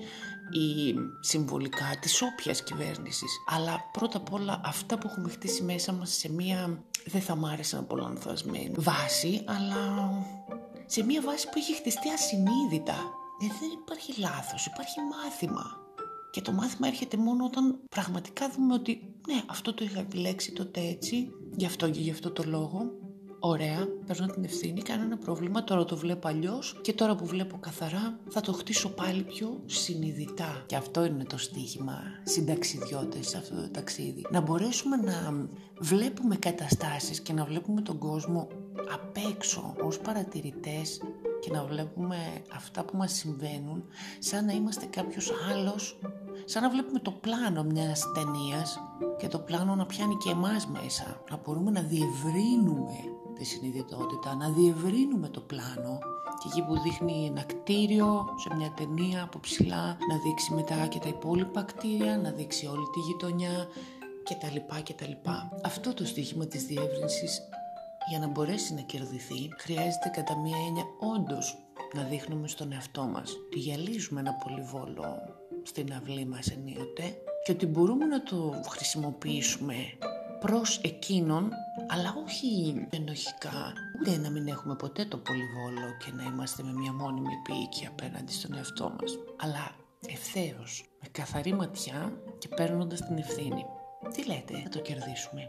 ή 0.50 0.94
συμβολικά 1.20 1.98
της 2.00 2.22
όποιας 2.22 2.62
κυβέρνησης. 2.62 3.30
Αλλά 3.48 3.80
πρώτα 3.92 4.16
απ' 4.18 4.32
όλα 4.32 4.60
αυτά 4.64 4.98
που 4.98 5.08
έχουμε 5.10 5.28
χτίσει 5.28 5.62
μέσα 5.62 5.92
μας 5.92 6.10
σε 6.10 6.32
μία, 6.32 6.84
δεν 7.06 7.20
θα 7.20 7.36
μ' 7.36 7.44
άρεσαν 7.44 7.86
πολύ 7.86 8.04
ανθασμένη 8.04 8.74
βάση, 8.76 9.44
αλλά 9.44 10.10
σε 10.86 11.04
μια 11.04 11.20
βάση 11.20 11.48
που 11.48 11.58
έχει 11.58 11.74
χτιστεί 11.74 12.08
ασυνείδητα. 12.08 12.98
Ε, 13.42 13.46
δεν 13.60 13.70
υπάρχει 13.82 14.20
λάθος, 14.20 14.66
υπάρχει 14.66 14.98
μάθημα. 15.00 15.84
Και 16.30 16.40
το 16.40 16.52
μάθημα 16.52 16.86
έρχεται 16.86 17.16
μόνο 17.16 17.44
όταν 17.44 17.78
πραγματικά 17.88 18.50
δούμε 18.56 18.74
ότι 18.74 19.14
ναι, 19.28 19.42
αυτό 19.46 19.74
το 19.74 19.84
είχα 19.84 20.00
επιλέξει 20.00 20.52
τότε 20.52 20.80
έτσι, 20.80 21.30
γι' 21.56 21.66
αυτό 21.66 21.90
και 21.90 22.00
γι' 22.00 22.10
αυτό 22.10 22.30
το 22.30 22.42
λόγο. 22.46 22.92
Ωραία, 23.38 23.88
παίρνω 24.06 24.26
την 24.26 24.44
ευθύνη, 24.44 24.82
κάνω 24.82 25.02
ένα 25.02 25.16
πρόβλημα, 25.16 25.64
τώρα 25.64 25.84
το 25.84 25.96
βλέπω 25.96 26.28
αλλιώς 26.28 26.78
και 26.82 26.92
τώρα 26.92 27.16
που 27.16 27.26
βλέπω 27.26 27.58
καθαρά 27.60 28.18
θα 28.28 28.40
το 28.40 28.52
χτίσω 28.52 28.88
πάλι 28.88 29.22
πιο 29.22 29.62
συνειδητά. 29.66 30.64
Και 30.66 30.76
αυτό 30.76 31.04
είναι 31.04 31.24
το 31.24 31.38
στίχημα 31.38 32.02
συνταξιδιώτες 32.22 33.28
σε 33.28 33.36
αυτό 33.36 33.54
το 33.54 33.70
ταξίδι. 33.70 34.26
Να 34.30 34.40
μπορέσουμε 34.40 34.96
να 34.96 35.48
βλέπουμε 35.78 36.36
καταστάσεις 36.36 37.20
και 37.20 37.32
να 37.32 37.44
βλέπουμε 37.44 37.80
τον 37.80 37.98
κόσμο 37.98 38.48
απ' 38.92 39.16
έξω 39.30 39.74
ως 39.82 39.98
παρατηρητές 39.98 41.00
και 41.40 41.50
να 41.52 41.64
βλέπουμε 41.64 42.16
αυτά 42.54 42.84
που 42.84 42.96
μας 42.96 43.12
συμβαίνουν 43.12 43.84
σαν 44.18 44.44
να 44.44 44.52
είμαστε 44.52 44.86
κάποιος 44.86 45.32
άλλος, 45.52 45.98
σαν 46.44 46.62
να 46.62 46.70
βλέπουμε 46.70 46.98
το 46.98 47.10
πλάνο 47.10 47.62
μιας 47.62 48.02
ταινίας 48.14 48.80
και 49.18 49.28
το 49.28 49.38
πλάνο 49.38 49.74
να 49.74 49.86
πιάνει 49.86 50.16
και 50.16 50.30
εμάς 50.30 50.66
μέσα, 50.66 51.22
να 51.30 51.40
μπορούμε 51.44 51.70
να 51.70 51.80
διευρύνουμε 51.80 52.96
τη 53.34 53.44
συνειδητότητα, 53.44 54.34
να 54.34 54.50
διευρύνουμε 54.50 55.28
το 55.28 55.40
πλάνο 55.40 55.98
και 56.38 56.48
εκεί 56.48 56.62
που 56.62 56.80
δείχνει 56.80 57.26
ένα 57.26 57.42
κτίριο 57.42 58.24
σε 58.36 58.54
μια 58.56 58.72
ταινία 58.76 59.22
από 59.22 59.38
ψηλά, 59.40 59.96
να 60.08 60.18
δείξει 60.24 60.54
μετά 60.54 60.86
και 60.86 60.98
τα 60.98 61.08
υπόλοιπα 61.08 61.62
κτίρια, 61.62 62.18
να 62.18 62.30
δείξει 62.30 62.66
όλη 62.66 62.86
τη 62.94 63.00
γειτονιά 63.00 63.66
και 64.22 64.34
τα 64.34 64.50
λοιπά 64.50 64.80
και 64.80 64.92
τα 64.92 65.06
λοιπά. 65.06 65.58
Αυτό 65.64 65.94
το 65.94 66.06
στοίχημα 66.06 66.46
της 66.46 66.64
διεύρυνσης 66.64 67.40
για 68.08 68.18
να 68.18 68.26
μπορέσει 68.26 68.74
να 68.74 68.80
κερδιθεί 68.80 69.48
χρειάζεται 69.58 70.08
κατά 70.12 70.38
μία 70.38 70.56
έννοια 70.66 70.84
όντως 71.16 71.58
να 71.94 72.02
δείχνουμε 72.02 72.48
στον 72.48 72.72
εαυτό 72.72 73.02
μας 73.02 73.32
ότι 73.46 73.58
γυαλίζουμε 73.58 74.20
ένα 74.20 74.32
πολυβόλο 74.32 75.18
στην 75.62 75.92
αυλή 75.92 76.24
μας 76.24 76.46
ενίοτε 76.46 77.16
και 77.44 77.52
ότι 77.52 77.66
μπορούμε 77.66 78.04
να 78.04 78.22
το 78.22 78.62
χρησιμοποιήσουμε 78.68 79.74
προς 80.40 80.80
εκείνον 80.82 81.50
αλλά 81.88 82.14
όχι 82.26 82.74
ενοχικά. 82.90 83.72
Ούτε 84.00 84.16
να 84.16 84.30
μην 84.30 84.46
έχουμε 84.48 84.74
ποτέ 84.74 85.04
το 85.04 85.16
πολυβόλο 85.16 85.96
και 86.04 86.12
να 86.12 86.22
είμαστε 86.22 86.62
με 86.62 86.72
μια 86.72 86.92
μόνιμη 86.92 87.28
επίοικη 87.40 87.86
απέναντι 87.86 88.32
στον 88.32 88.54
εαυτό 88.54 88.96
μας 89.00 89.18
αλλά 89.36 89.70
ευθέως 90.08 90.84
με 91.02 91.08
καθαρή 91.12 91.52
ματιά 91.52 92.12
και 92.38 92.48
παίρνοντας 92.48 93.06
την 93.06 93.16
ευθύνη. 93.16 93.64
Τι 94.14 94.26
λέτε, 94.26 94.60
θα 94.62 94.68
το 94.68 94.78
κερδίσουμε 94.78 95.46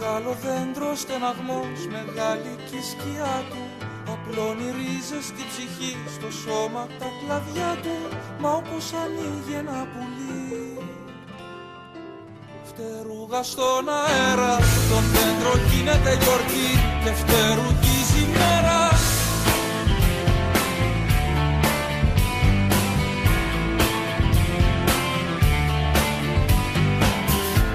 Μεγάλο 0.00 0.36
δέντρο 0.44 0.94
στεναγμός, 0.94 1.80
μεγάλη 1.96 2.52
και 2.68 2.76
η 2.76 2.84
σκιά 2.90 3.36
του. 3.50 3.62
Απλώνει 4.12 4.68
ρίζες 4.78 5.26
και 5.36 5.44
ψυχή 5.50 5.92
στο 6.16 6.28
σώμα 6.42 6.86
τα 6.98 7.08
κλαδιά 7.18 7.72
του. 7.82 7.96
Μα 8.40 8.50
όπως 8.50 8.92
ανοίγει 9.02 9.54
ένα 9.62 9.86
πουλί. 9.92 10.78
Φτερούγα 12.68 13.42
στον 13.42 13.84
αέρα, 14.00 14.56
το 14.90 14.98
δέντρο 15.12 15.54
γίνεται 15.70 16.12
γιορτή 16.22 16.70
Και 17.02 17.12
φτερουγίζει 17.20 18.22
η 18.24 18.28
μέρα. 18.38 18.80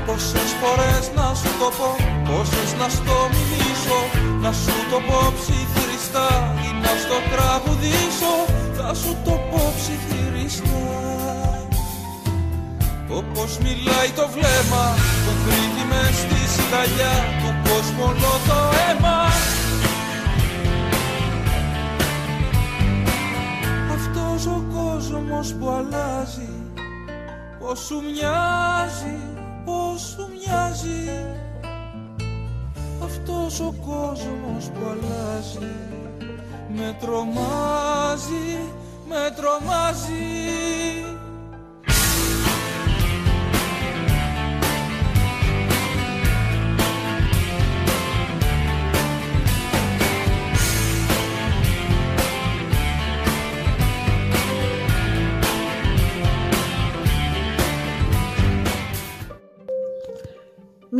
Πόσες 0.06 0.52
φορές 0.62 1.12
να 1.16 1.34
σου 1.34 1.52
το 1.60 1.70
πω, 1.78 2.13
πόσες 2.34 2.72
να 2.80 2.90
στο 2.90 3.18
μιλήσω 3.36 4.00
Να 4.42 4.52
σου 4.52 4.76
το 4.92 5.00
πω 5.08 5.34
ψιθυριστά 5.38 6.30
ή 6.68 6.70
να 6.84 6.94
στο 7.04 7.18
τραγουδήσω 7.32 8.34
Θα 8.78 8.94
σου 8.94 9.18
το 9.26 9.36
πω 9.50 9.74
ψιθυριστά. 9.78 10.82
Όπως 13.20 13.58
μιλάει 13.58 14.10
το 14.16 14.26
βλέμμα 14.36 14.86
που 15.24 15.32
κρύβει 15.46 15.86
μες 15.92 16.16
στη 16.24 16.42
σκαλιά 16.56 17.16
του 17.40 17.50
κόσμου 17.70 18.04
όλο 18.10 18.34
το 18.48 18.60
αίμα. 18.84 19.20
Αυτός 23.96 24.46
ο 24.46 24.64
κόσμος 24.76 25.54
που 25.54 25.70
αλλάζει 25.70 26.54
πως 27.60 27.80
σου 27.80 28.02
μοιάζει 28.06 29.18
πως 29.66 30.02
σου 30.02 30.28
μοιάζει 30.34 31.02
αυτός 33.24 33.60
ο 33.60 33.74
κόσμος 33.86 34.66
που 34.66 34.80
αλλάζει. 34.92 35.76
Με 36.76 36.98
τρομάζει, 37.00 38.60
με 39.08 39.34
τρομάζει 39.36 41.13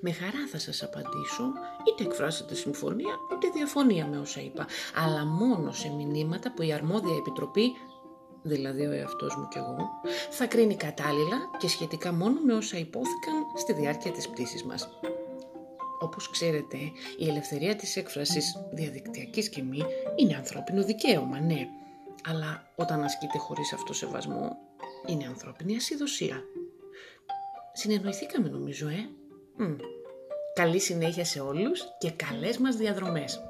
Με 0.01 0.11
χαρά 0.11 0.47
θα 0.51 0.59
σας 0.59 0.83
απαντήσω, 0.83 1.43
είτε 1.87 2.03
εκφράσετε 2.03 2.55
συμφωνία, 2.55 3.13
είτε 3.33 3.49
διαφωνία 3.53 4.07
με 4.07 4.17
όσα 4.17 4.41
είπα, 4.41 4.67
αλλά 5.05 5.25
μόνο 5.25 5.71
σε 5.71 5.89
μηνύματα 5.89 6.53
που 6.53 6.61
η 6.61 6.73
αρμόδια 6.73 7.15
επιτροπή 7.15 7.71
δηλαδή 8.43 8.85
ο 8.85 8.91
εαυτός 8.91 9.35
μου 9.35 9.47
κι 9.47 9.57
εγώ, 9.57 9.89
θα 10.29 10.45
κρίνει 10.45 10.75
κατάλληλα 10.75 11.37
και 11.57 11.67
σχετικά 11.67 12.13
μόνο 12.13 12.39
με 12.39 12.53
όσα 12.53 12.77
υπόθηκαν 12.77 13.33
στη 13.57 13.73
διάρκεια 13.73 14.11
της 14.11 14.29
πτήσης 14.29 14.63
μας. 14.63 14.89
Όπως 16.01 16.29
ξέρετε, 16.29 16.77
η 17.17 17.27
ελευθερία 17.27 17.75
της 17.75 17.95
έκφρασης 17.95 18.65
διαδικτυακής 18.71 19.49
και 19.49 19.63
μη 19.63 19.79
είναι 20.15 20.35
ανθρώπινο 20.35 20.83
δικαίωμα, 20.83 21.39
ναι. 21.39 21.67
Αλλά 22.29 22.67
όταν 22.75 23.03
ασκείται 23.03 23.37
χωρίς 23.37 23.73
αυτό 23.73 23.93
σεβασμό, 23.93 24.57
είναι 25.07 25.25
ανθρώπινη 25.25 25.75
ασυδοσία. 25.75 26.43
Συνεννοηθήκαμε 27.73 28.49
νομίζω, 28.49 28.87
ε. 28.87 29.09
Μ. 29.55 29.75
Καλή 30.53 30.79
συνέχεια 30.79 31.25
σε 31.25 31.39
όλους 31.39 31.83
και 31.97 32.11
καλές 32.11 32.57
μας 32.57 32.75
διαδρομές. 32.75 33.41